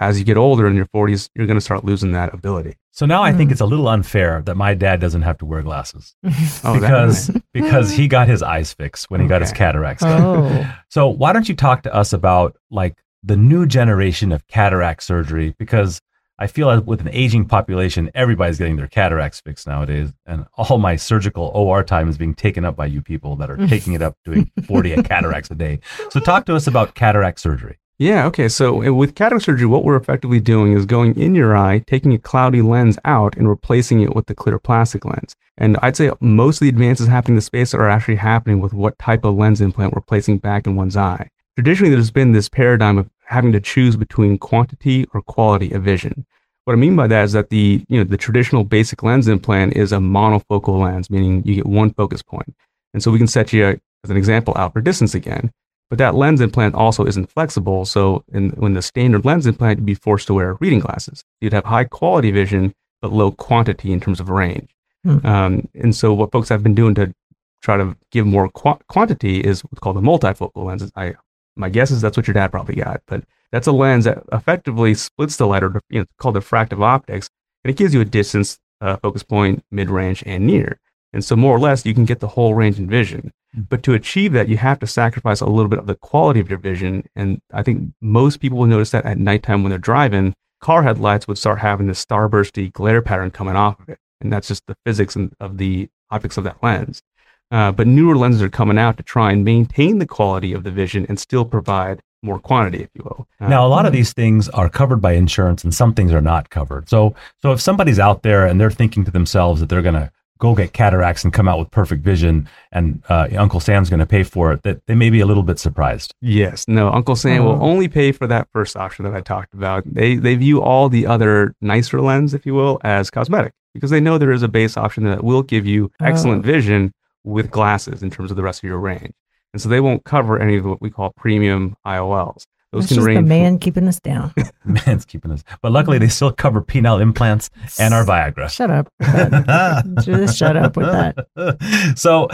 as 0.00 0.18
you 0.18 0.24
get 0.24 0.36
older 0.36 0.66
in 0.66 0.74
your 0.74 0.86
40s, 0.86 1.28
you're 1.34 1.46
going 1.46 1.56
to 1.58 1.60
start 1.60 1.84
losing 1.84 2.12
that 2.12 2.32
ability. 2.32 2.76
So 2.92 3.04
now 3.06 3.22
I 3.22 3.32
think 3.32 3.48
Mm. 3.48 3.52
it's 3.52 3.60
a 3.60 3.66
little 3.66 3.88
unfair 3.88 4.42
that 4.42 4.56
my 4.56 4.74
dad 4.74 5.00
doesn't 5.00 5.22
have 5.22 5.38
to 5.38 5.46
wear 5.46 5.62
glasses 5.62 6.14
Oh, 6.64 6.74
because 6.78 7.30
because 7.52 7.90
he 7.92 8.08
got 8.08 8.28
his 8.28 8.42
eyes 8.42 8.72
fixed 8.72 9.10
when 9.10 9.20
he 9.20 9.26
got 9.26 9.40
his 9.42 9.52
cataracts 9.52 10.02
done. 10.02 10.22
Oh. 10.22 10.74
So 10.88 11.08
why 11.08 11.32
don't 11.32 11.48
you 11.48 11.54
talk 11.56 11.82
to 11.84 11.94
us 11.94 12.12
about 12.12 12.56
like 12.70 12.96
the 13.22 13.36
new 13.36 13.66
generation 13.66 14.32
of 14.32 14.46
cataract 14.46 15.02
surgery? 15.02 15.54
Because 15.58 16.00
I 16.38 16.46
feel 16.48 16.66
like 16.66 16.86
with 16.86 17.00
an 17.00 17.08
aging 17.12 17.44
population, 17.44 18.10
everybody's 18.14 18.58
getting 18.58 18.76
their 18.76 18.88
cataracts 18.88 19.40
fixed 19.40 19.66
nowadays, 19.66 20.12
and 20.26 20.46
all 20.54 20.78
my 20.78 20.96
surgical 20.96 21.52
OR 21.54 21.84
time 21.84 22.08
is 22.08 22.18
being 22.18 22.34
taken 22.34 22.64
up 22.64 22.74
by 22.74 22.86
you 22.86 23.00
people 23.00 23.36
that 23.36 23.50
are 23.50 23.56
taking 23.68 23.92
it 23.92 24.02
up 24.02 24.16
doing 24.24 24.50
40 24.66 25.02
cataracts 25.04 25.50
a 25.50 25.54
day. 25.54 25.78
So 26.10 26.18
talk 26.18 26.46
to 26.46 26.56
us 26.56 26.66
about 26.66 26.94
cataract 26.94 27.38
surgery. 27.38 27.78
Yeah, 28.02 28.26
okay. 28.26 28.48
So 28.48 28.84
uh, 28.84 28.92
with 28.92 29.14
cataract 29.14 29.44
surgery, 29.44 29.66
what 29.66 29.84
we're 29.84 29.94
effectively 29.94 30.40
doing 30.40 30.72
is 30.72 30.86
going 30.86 31.16
in 31.16 31.36
your 31.36 31.56
eye, 31.56 31.84
taking 31.86 32.12
a 32.12 32.18
cloudy 32.18 32.60
lens 32.60 32.98
out 33.04 33.36
and 33.36 33.48
replacing 33.48 34.00
it 34.00 34.16
with 34.16 34.26
the 34.26 34.34
clear 34.34 34.58
plastic 34.58 35.04
lens. 35.04 35.36
And 35.56 35.78
I'd 35.82 35.96
say 35.96 36.10
most 36.18 36.56
of 36.56 36.62
the 36.62 36.68
advances 36.68 37.06
happening 37.06 37.34
in 37.34 37.36
the 37.36 37.42
space 37.42 37.72
are 37.72 37.88
actually 37.88 38.16
happening 38.16 38.58
with 38.58 38.74
what 38.74 38.98
type 38.98 39.24
of 39.24 39.36
lens 39.36 39.60
implant 39.60 39.94
we're 39.94 40.00
placing 40.00 40.38
back 40.38 40.66
in 40.66 40.74
one's 40.74 40.96
eye. 40.96 41.28
Traditionally, 41.54 41.94
there's 41.94 42.10
been 42.10 42.32
this 42.32 42.48
paradigm 42.48 42.98
of 42.98 43.08
having 43.26 43.52
to 43.52 43.60
choose 43.60 43.94
between 43.94 44.36
quantity 44.36 45.06
or 45.14 45.22
quality 45.22 45.70
of 45.70 45.84
vision. 45.84 46.26
What 46.64 46.72
I 46.72 46.78
mean 46.78 46.96
by 46.96 47.06
that 47.06 47.22
is 47.22 47.32
that 47.34 47.50
the, 47.50 47.84
you 47.88 47.98
know, 47.98 48.04
the 48.04 48.16
traditional 48.16 48.64
basic 48.64 49.04
lens 49.04 49.28
implant 49.28 49.76
is 49.76 49.92
a 49.92 49.98
monofocal 49.98 50.80
lens, 50.80 51.08
meaning 51.08 51.44
you 51.44 51.54
get 51.54 51.66
one 51.66 51.94
focus 51.94 52.20
point. 52.20 52.52
And 52.94 53.00
so 53.00 53.12
we 53.12 53.18
can 53.18 53.28
set 53.28 53.52
you, 53.52 53.64
as 54.02 54.10
an 54.10 54.16
example, 54.16 54.54
out 54.56 54.72
for 54.72 54.80
distance 54.80 55.14
again. 55.14 55.52
But 55.92 55.98
that 55.98 56.14
lens 56.14 56.40
implant 56.40 56.74
also 56.74 57.04
isn't 57.04 57.30
flexible. 57.30 57.84
So 57.84 58.24
in, 58.32 58.48
when 58.52 58.72
the 58.72 58.80
standard 58.80 59.26
lens 59.26 59.46
implant, 59.46 59.78
you'd 59.78 59.84
be 59.84 59.94
forced 59.94 60.26
to 60.28 60.32
wear 60.32 60.54
reading 60.54 60.78
glasses. 60.78 61.22
You'd 61.42 61.52
have 61.52 61.66
high 61.66 61.84
quality 61.84 62.30
vision, 62.30 62.74
but 63.02 63.12
low 63.12 63.30
quantity 63.32 63.92
in 63.92 64.00
terms 64.00 64.18
of 64.18 64.30
range. 64.30 64.74
Hmm. 65.04 65.26
Um, 65.26 65.68
and 65.74 65.94
so 65.94 66.14
what 66.14 66.32
folks 66.32 66.48
have 66.48 66.62
been 66.62 66.74
doing 66.74 66.94
to 66.94 67.12
try 67.60 67.76
to 67.76 67.94
give 68.10 68.24
more 68.26 68.48
qu- 68.48 68.78
quantity 68.88 69.40
is 69.40 69.60
what's 69.64 69.80
called 69.80 69.98
a 69.98 70.00
multifocal 70.00 70.64
lens. 70.64 70.90
I, 70.96 71.12
my 71.56 71.68
guess 71.68 71.90
is 71.90 72.00
that's 72.00 72.16
what 72.16 72.26
your 72.26 72.32
dad 72.32 72.52
probably 72.52 72.76
got, 72.76 73.02
but 73.06 73.24
that's 73.50 73.66
a 73.66 73.72
lens 73.72 74.06
that 74.06 74.22
effectively 74.32 74.94
splits 74.94 75.36
the 75.36 75.46
light, 75.46 75.62
or 75.62 75.78
you 75.90 75.98
know, 75.98 76.02
it's 76.04 76.12
called 76.16 76.36
diffractive 76.36 76.82
optics, 76.82 77.28
and 77.64 77.70
it 77.70 77.76
gives 77.76 77.92
you 77.92 78.00
a 78.00 78.06
distance, 78.06 78.58
uh, 78.80 78.96
focus 78.96 79.22
point, 79.22 79.62
mid 79.70 79.90
range, 79.90 80.22
and 80.24 80.46
near. 80.46 80.80
And 81.12 81.24
so 81.24 81.36
more 81.36 81.54
or 81.54 81.60
less, 81.60 81.84
you 81.84 81.94
can 81.94 82.04
get 82.04 82.20
the 82.20 82.28
whole 82.28 82.54
range 82.54 82.78
in 82.78 82.88
vision. 82.88 83.32
But 83.54 83.82
to 83.82 83.92
achieve 83.92 84.32
that, 84.32 84.48
you 84.48 84.56
have 84.56 84.78
to 84.78 84.86
sacrifice 84.86 85.40
a 85.42 85.46
little 85.46 85.68
bit 85.68 85.78
of 85.78 85.86
the 85.86 85.94
quality 85.94 86.40
of 86.40 86.48
your 86.48 86.58
vision. 86.58 87.06
And 87.14 87.40
I 87.52 87.62
think 87.62 87.92
most 88.00 88.40
people 88.40 88.58
will 88.58 88.66
notice 88.66 88.90
that 88.90 89.04
at 89.04 89.18
nighttime 89.18 89.62
when 89.62 89.70
they're 89.70 89.78
driving, 89.78 90.34
car 90.60 90.82
headlights 90.82 91.28
would 91.28 91.36
start 91.36 91.58
having 91.58 91.86
this 91.86 92.02
starbursty 92.02 92.72
glare 92.72 93.02
pattern 93.02 93.30
coming 93.30 93.56
off 93.56 93.78
of 93.80 93.90
it. 93.90 93.98
And 94.22 94.32
that's 94.32 94.48
just 94.48 94.66
the 94.66 94.76
physics 94.86 95.16
of 95.38 95.58
the 95.58 95.90
optics 96.10 96.38
of 96.38 96.44
that 96.44 96.62
lens. 96.62 97.02
Uh, 97.50 97.70
but 97.70 97.86
newer 97.86 98.16
lenses 98.16 98.40
are 98.40 98.48
coming 98.48 98.78
out 98.78 98.96
to 98.96 99.02
try 99.02 99.32
and 99.32 99.44
maintain 99.44 99.98
the 99.98 100.06
quality 100.06 100.54
of 100.54 100.64
the 100.64 100.70
vision 100.70 101.04
and 101.10 101.20
still 101.20 101.44
provide 101.44 102.00
more 102.22 102.38
quantity, 102.38 102.82
if 102.84 102.88
you 102.94 103.02
will. 103.04 103.28
Uh, 103.40 103.48
Now, 103.48 103.66
a 103.66 103.68
lot 103.68 103.84
of 103.84 103.92
these 103.92 104.14
things 104.14 104.48
are 104.50 104.70
covered 104.70 105.02
by 105.02 105.12
insurance, 105.12 105.64
and 105.64 105.74
some 105.74 105.92
things 105.92 106.12
are 106.12 106.20
not 106.22 106.48
covered. 106.48 106.88
So, 106.88 107.14
so 107.42 107.52
if 107.52 107.60
somebody's 107.60 107.98
out 107.98 108.22
there 108.22 108.46
and 108.46 108.58
they're 108.58 108.70
thinking 108.70 109.04
to 109.04 109.10
themselves 109.10 109.60
that 109.60 109.68
they're 109.68 109.82
going 109.82 109.96
to 109.96 110.10
go 110.42 110.56
get 110.56 110.72
cataracts 110.72 111.22
and 111.22 111.32
come 111.32 111.46
out 111.46 111.56
with 111.60 111.70
perfect 111.70 112.02
vision, 112.02 112.48
and 112.72 113.00
uh, 113.08 113.28
Uncle 113.38 113.60
Sam's 113.60 113.88
going 113.88 114.00
to 114.00 114.06
pay 114.06 114.24
for 114.24 114.52
it, 114.52 114.64
that 114.64 114.84
they 114.86 114.94
may 114.96 115.08
be 115.08 115.20
a 115.20 115.26
little 115.26 115.44
bit 115.44 115.56
surprised. 115.60 116.12
Yes, 116.20 116.66
no. 116.66 116.90
Uncle 116.90 117.14
Sam 117.14 117.44
will 117.44 117.52
Oh. 117.52 117.60
only 117.70 117.86
pay 117.86 118.10
for 118.10 118.26
that 118.26 118.48
first 118.52 118.76
option 118.76 119.04
that 119.04 119.14
I 119.14 119.20
talked 119.20 119.54
about. 119.54 119.84
They 119.86 120.16
they 120.16 120.34
view 120.34 120.60
all 120.60 120.88
the 120.88 121.06
other 121.06 121.54
nicer 121.60 122.00
lens, 122.00 122.34
if 122.34 122.44
you 122.44 122.54
will, 122.54 122.80
as 122.82 123.08
cosmetic 123.08 123.52
because 123.72 123.90
they 123.90 124.00
know 124.00 124.18
there 124.18 124.32
is 124.32 124.42
a 124.42 124.48
base 124.48 124.76
option 124.76 125.04
that 125.04 125.22
will 125.22 125.44
give 125.44 125.64
you 125.64 125.90
excellent 126.00 126.44
vision 126.44 126.92
with 127.24 127.48
glasses 127.50 128.02
in 128.02 128.10
terms 128.10 128.30
of 128.32 128.36
the 128.36 128.42
rest 128.42 128.58
of 128.64 128.68
your 128.68 128.80
range. 128.80 129.12
And 129.52 129.62
so 129.62 129.68
they 129.68 129.80
won't 129.80 130.02
cover 130.04 130.40
any 130.40 130.56
of 130.56 130.64
what 130.64 130.80
we 130.82 130.90
call 130.90 131.12
premium 131.16 131.76
IOLs. 131.86 132.44
Those 132.72 132.84
It's 132.84 132.88
can 132.88 132.94
just 132.96 133.04
the 133.06 133.14
range. 133.14 133.28
man 133.28 133.58
keeping 133.58 133.86
us 133.86 134.00
down. 134.00 134.32
Man's 134.64 135.04
keeping 135.04 135.30
us. 135.30 135.44
But 135.60 135.72
luckily, 135.72 135.98
they 135.98 136.08
still 136.08 136.32
cover 136.32 136.62
penile 136.62 137.02
implants 137.02 137.50
and 137.78 137.92
our 137.92 138.02
Viagra. 138.04 138.48
Shut 138.50 138.70
up. 138.70 138.88
with 138.98 139.46
that. 139.46 139.84
Just 140.04 140.38
shut 140.38 140.56
up 140.56 140.76
with 140.76 140.86
that. 140.86 141.94
so, 141.96 142.28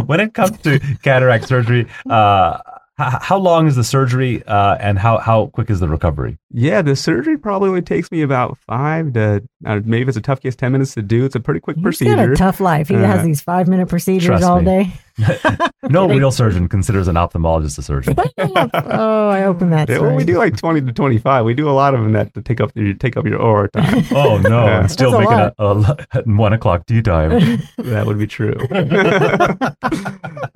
when 0.06 0.20
it 0.20 0.34
comes 0.34 0.58
to 0.58 0.78
cataract 1.02 1.48
surgery, 1.48 1.86
uh, 2.10 2.58
h- 3.00 3.14
how 3.22 3.38
long 3.38 3.66
is 3.66 3.76
the 3.76 3.84
surgery 3.84 4.42
uh, 4.46 4.76
and 4.78 4.98
how, 4.98 5.18
how 5.18 5.46
quick 5.46 5.70
is 5.70 5.80
the 5.80 5.88
recovery? 5.88 6.36
Yeah, 6.50 6.82
the 6.82 6.94
surgery 6.96 7.38
probably 7.38 7.68
only 7.70 7.82
takes 7.82 8.10
me 8.12 8.20
about 8.22 8.58
five 8.58 9.12
to 9.14 9.42
uh, 9.64 9.80
maybe 9.84 10.02
if 10.02 10.08
it's 10.08 10.16
a 10.18 10.20
tough 10.20 10.40
case, 10.42 10.54
ten 10.56 10.72
minutes 10.72 10.92
to 10.94 11.02
do. 11.02 11.24
It's 11.24 11.34
a 11.34 11.40
pretty 11.40 11.60
quick 11.60 11.76
He's 11.76 11.82
procedure. 11.82 12.14
got 12.16 12.30
a 12.30 12.36
tough 12.36 12.60
life. 12.60 12.88
He 12.88 12.94
has 12.94 13.20
Uh, 13.20 13.24
these 13.24 13.40
five 13.40 13.68
minute 13.68 13.88
procedures 13.88 14.26
trust 14.26 14.44
all 14.44 14.58
me. 14.60 14.64
day. 14.64 14.92
No 15.88 16.06
kidding. 16.06 16.18
real 16.18 16.32
surgeon 16.32 16.68
considers 16.68 17.06
an 17.06 17.14
ophthalmologist 17.14 17.78
a 17.78 17.82
surgeon. 17.82 18.16
oh, 18.38 19.28
I 19.28 19.44
opened 19.44 19.72
that. 19.72 19.88
Yeah, 19.96 20.00
well, 20.00 20.16
we 20.16 20.24
do 20.24 20.36
like 20.36 20.56
twenty 20.56 20.80
to 20.80 20.92
twenty-five. 20.92 21.44
We 21.44 21.54
do 21.54 21.68
a 21.68 21.72
lot 21.72 21.94
of 21.94 22.00
them 22.00 22.12
that 22.12 22.34
to 22.34 22.42
take 22.42 22.60
up 22.60 22.72
your 22.74 22.92
take 22.94 23.16
up 23.16 23.24
your 23.24 23.40
OR 23.40 23.68
time. 23.68 24.04
Oh 24.10 24.38
no! 24.38 24.66
Yeah. 24.66 24.80
And 24.80 24.90
still 24.90 25.12
That's 25.12 25.30
making 25.30 25.52
a, 25.58 26.20
a, 26.20 26.22
one 26.36 26.52
o'clock 26.52 26.86
tea 26.86 27.02
time. 27.02 27.30
that 27.78 28.04
would 28.04 28.18
be 28.18 28.26
true. 28.26 28.54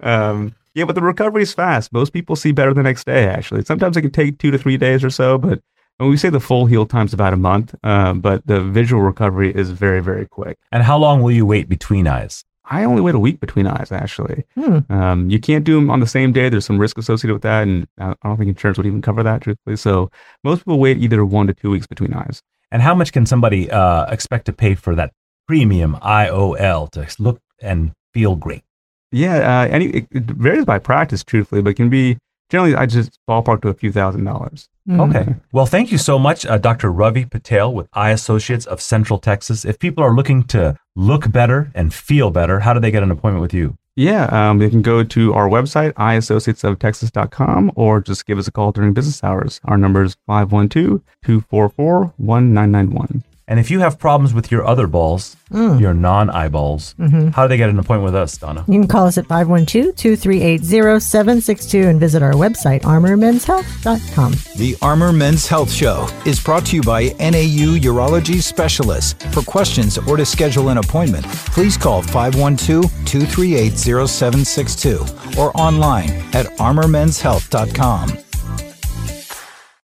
um, 0.00 0.54
yeah, 0.74 0.84
but 0.84 0.94
the 0.94 1.02
recovery 1.02 1.42
is 1.42 1.52
fast. 1.54 1.92
Most 1.92 2.12
people 2.12 2.36
see 2.36 2.52
better 2.52 2.74
the 2.74 2.82
next 2.82 3.04
day. 3.04 3.26
Actually, 3.28 3.64
sometimes 3.64 3.96
it 3.96 4.02
can 4.02 4.10
take 4.10 4.38
two 4.38 4.50
to 4.50 4.58
three 4.58 4.76
days 4.76 5.04
or 5.04 5.10
so, 5.10 5.38
but 5.38 5.60
when 5.98 6.10
we 6.10 6.16
say 6.16 6.28
the 6.30 6.40
full 6.40 6.66
heal 6.66 6.86
time's 6.86 7.12
about 7.14 7.32
a 7.32 7.36
month, 7.36 7.74
uh, 7.84 8.14
but 8.14 8.46
the 8.46 8.60
visual 8.60 9.02
recovery 9.02 9.54
is 9.54 9.70
very 9.70 10.00
very 10.00 10.26
quick. 10.26 10.58
And 10.72 10.82
how 10.82 10.98
long 10.98 11.22
will 11.22 11.32
you 11.32 11.46
wait 11.46 11.68
between 11.68 12.06
eyes? 12.08 12.44
I 12.70 12.84
only 12.84 13.02
wait 13.02 13.16
a 13.16 13.18
week 13.18 13.40
between 13.40 13.66
eyes, 13.66 13.90
actually. 13.90 14.44
Hmm. 14.54 14.78
Um, 14.88 15.28
you 15.28 15.40
can't 15.40 15.64
do 15.64 15.74
them 15.74 15.90
on 15.90 15.98
the 15.98 16.06
same 16.06 16.32
day. 16.32 16.48
There's 16.48 16.64
some 16.64 16.78
risk 16.78 16.96
associated 16.98 17.32
with 17.32 17.42
that, 17.42 17.64
and 17.64 17.88
I 17.98 18.10
I 18.22 18.28
don't 18.28 18.36
think 18.36 18.48
insurance 18.48 18.78
would 18.78 18.86
even 18.86 19.02
cover 19.02 19.22
that, 19.24 19.42
truthfully. 19.42 19.76
So 19.76 20.10
most 20.44 20.60
people 20.60 20.78
wait 20.78 20.98
either 20.98 21.24
one 21.24 21.48
to 21.48 21.54
two 21.54 21.70
weeks 21.70 21.88
between 21.88 22.14
eyes. 22.14 22.40
And 22.70 22.80
how 22.80 22.94
much 22.94 23.12
can 23.12 23.26
somebody 23.26 23.70
uh, 23.70 24.04
expect 24.06 24.46
to 24.46 24.52
pay 24.52 24.76
for 24.76 24.94
that 24.94 25.12
premium 25.48 25.96
IOL 25.96 26.90
to 26.92 27.06
look 27.18 27.40
and 27.60 27.92
feel 28.14 28.36
great? 28.36 28.62
Yeah, 29.10 29.62
uh, 29.62 29.66
any 29.68 29.86
it, 29.86 30.06
it 30.12 30.22
varies 30.24 30.64
by 30.64 30.78
practice, 30.78 31.24
truthfully, 31.24 31.62
but 31.62 31.74
can 31.74 31.90
be 31.90 32.18
generally 32.50 32.76
I 32.76 32.86
just 32.86 33.18
ballpark 33.28 33.62
to 33.62 33.68
a 33.68 33.74
few 33.74 33.90
thousand 33.90 34.24
dollars. 34.24 34.68
Hmm. 34.86 35.00
Okay. 35.00 35.34
Well, 35.52 35.66
thank 35.66 35.90
you 35.90 35.98
so 35.98 36.16
much, 36.16 36.46
uh, 36.46 36.58
Dr. 36.58 36.92
Ravi 36.92 37.24
Patel 37.24 37.74
with 37.74 37.88
Eye 37.92 38.12
Associates 38.12 38.66
of 38.66 38.80
Central 38.80 39.18
Texas. 39.18 39.64
If 39.64 39.80
people 39.80 40.04
are 40.04 40.14
looking 40.14 40.44
to 40.44 40.76
look 41.00 41.32
better 41.32 41.70
and 41.74 41.94
feel 41.94 42.30
better, 42.30 42.60
how 42.60 42.74
do 42.74 42.80
they 42.80 42.90
get 42.90 43.02
an 43.02 43.10
appointment 43.10 43.40
with 43.40 43.54
you? 43.54 43.76
Yeah, 43.96 44.26
um, 44.26 44.58
they 44.58 44.70
can 44.70 44.82
go 44.82 45.02
to 45.02 45.34
our 45.34 45.48
website, 45.48 45.92
eyeassociatesoftexas.com, 45.94 47.72
or 47.74 48.00
just 48.00 48.26
give 48.26 48.38
us 48.38 48.46
a 48.46 48.52
call 48.52 48.72
during 48.72 48.92
business 48.92 49.24
hours. 49.24 49.60
Our 49.64 49.76
number 49.76 50.02
is 50.02 50.16
512 50.26 51.02
244 51.24 52.14
1991. 52.16 53.24
And 53.50 53.58
if 53.58 53.68
you 53.70 53.80
have 53.80 53.98
problems 53.98 54.32
with 54.32 54.50
your 54.52 54.64
other 54.64 54.86
balls, 54.86 55.36
Mm. 55.52 55.80
your 55.80 55.92
non 55.92 56.30
eyeballs, 56.30 56.94
Mhm. 57.00 57.34
how 57.34 57.42
do 57.42 57.48
they 57.48 57.56
get 57.56 57.68
an 57.68 57.80
appointment 57.80 58.04
with 58.04 58.14
us, 58.14 58.36
Donna? 58.38 58.62
You 58.68 58.78
can 58.78 58.86
call 58.86 59.08
us 59.08 59.18
at 59.18 59.26
512 59.26 59.96
238 59.96 60.64
0762 60.64 61.88
and 61.88 61.98
visit 61.98 62.22
our 62.22 62.34
website, 62.34 62.82
armormenshealth.com. 62.82 64.34
The 64.56 64.76
Armor 64.80 65.12
Men's 65.12 65.48
Health 65.48 65.72
Show 65.72 66.06
is 66.24 66.38
brought 66.38 66.64
to 66.66 66.76
you 66.76 66.82
by 66.82 67.12
NAU 67.18 67.76
Urology 67.80 68.40
Specialists. 68.40 69.14
For 69.32 69.42
questions 69.42 69.98
or 70.06 70.16
to 70.16 70.24
schedule 70.24 70.68
an 70.68 70.78
appointment, 70.78 71.26
please 71.52 71.76
call 71.76 72.02
512 72.02 72.88
238 73.04 73.76
0762 73.76 75.04
or 75.36 75.50
online 75.60 76.10
at 76.32 76.46
armormenshealth.com. 76.58 78.12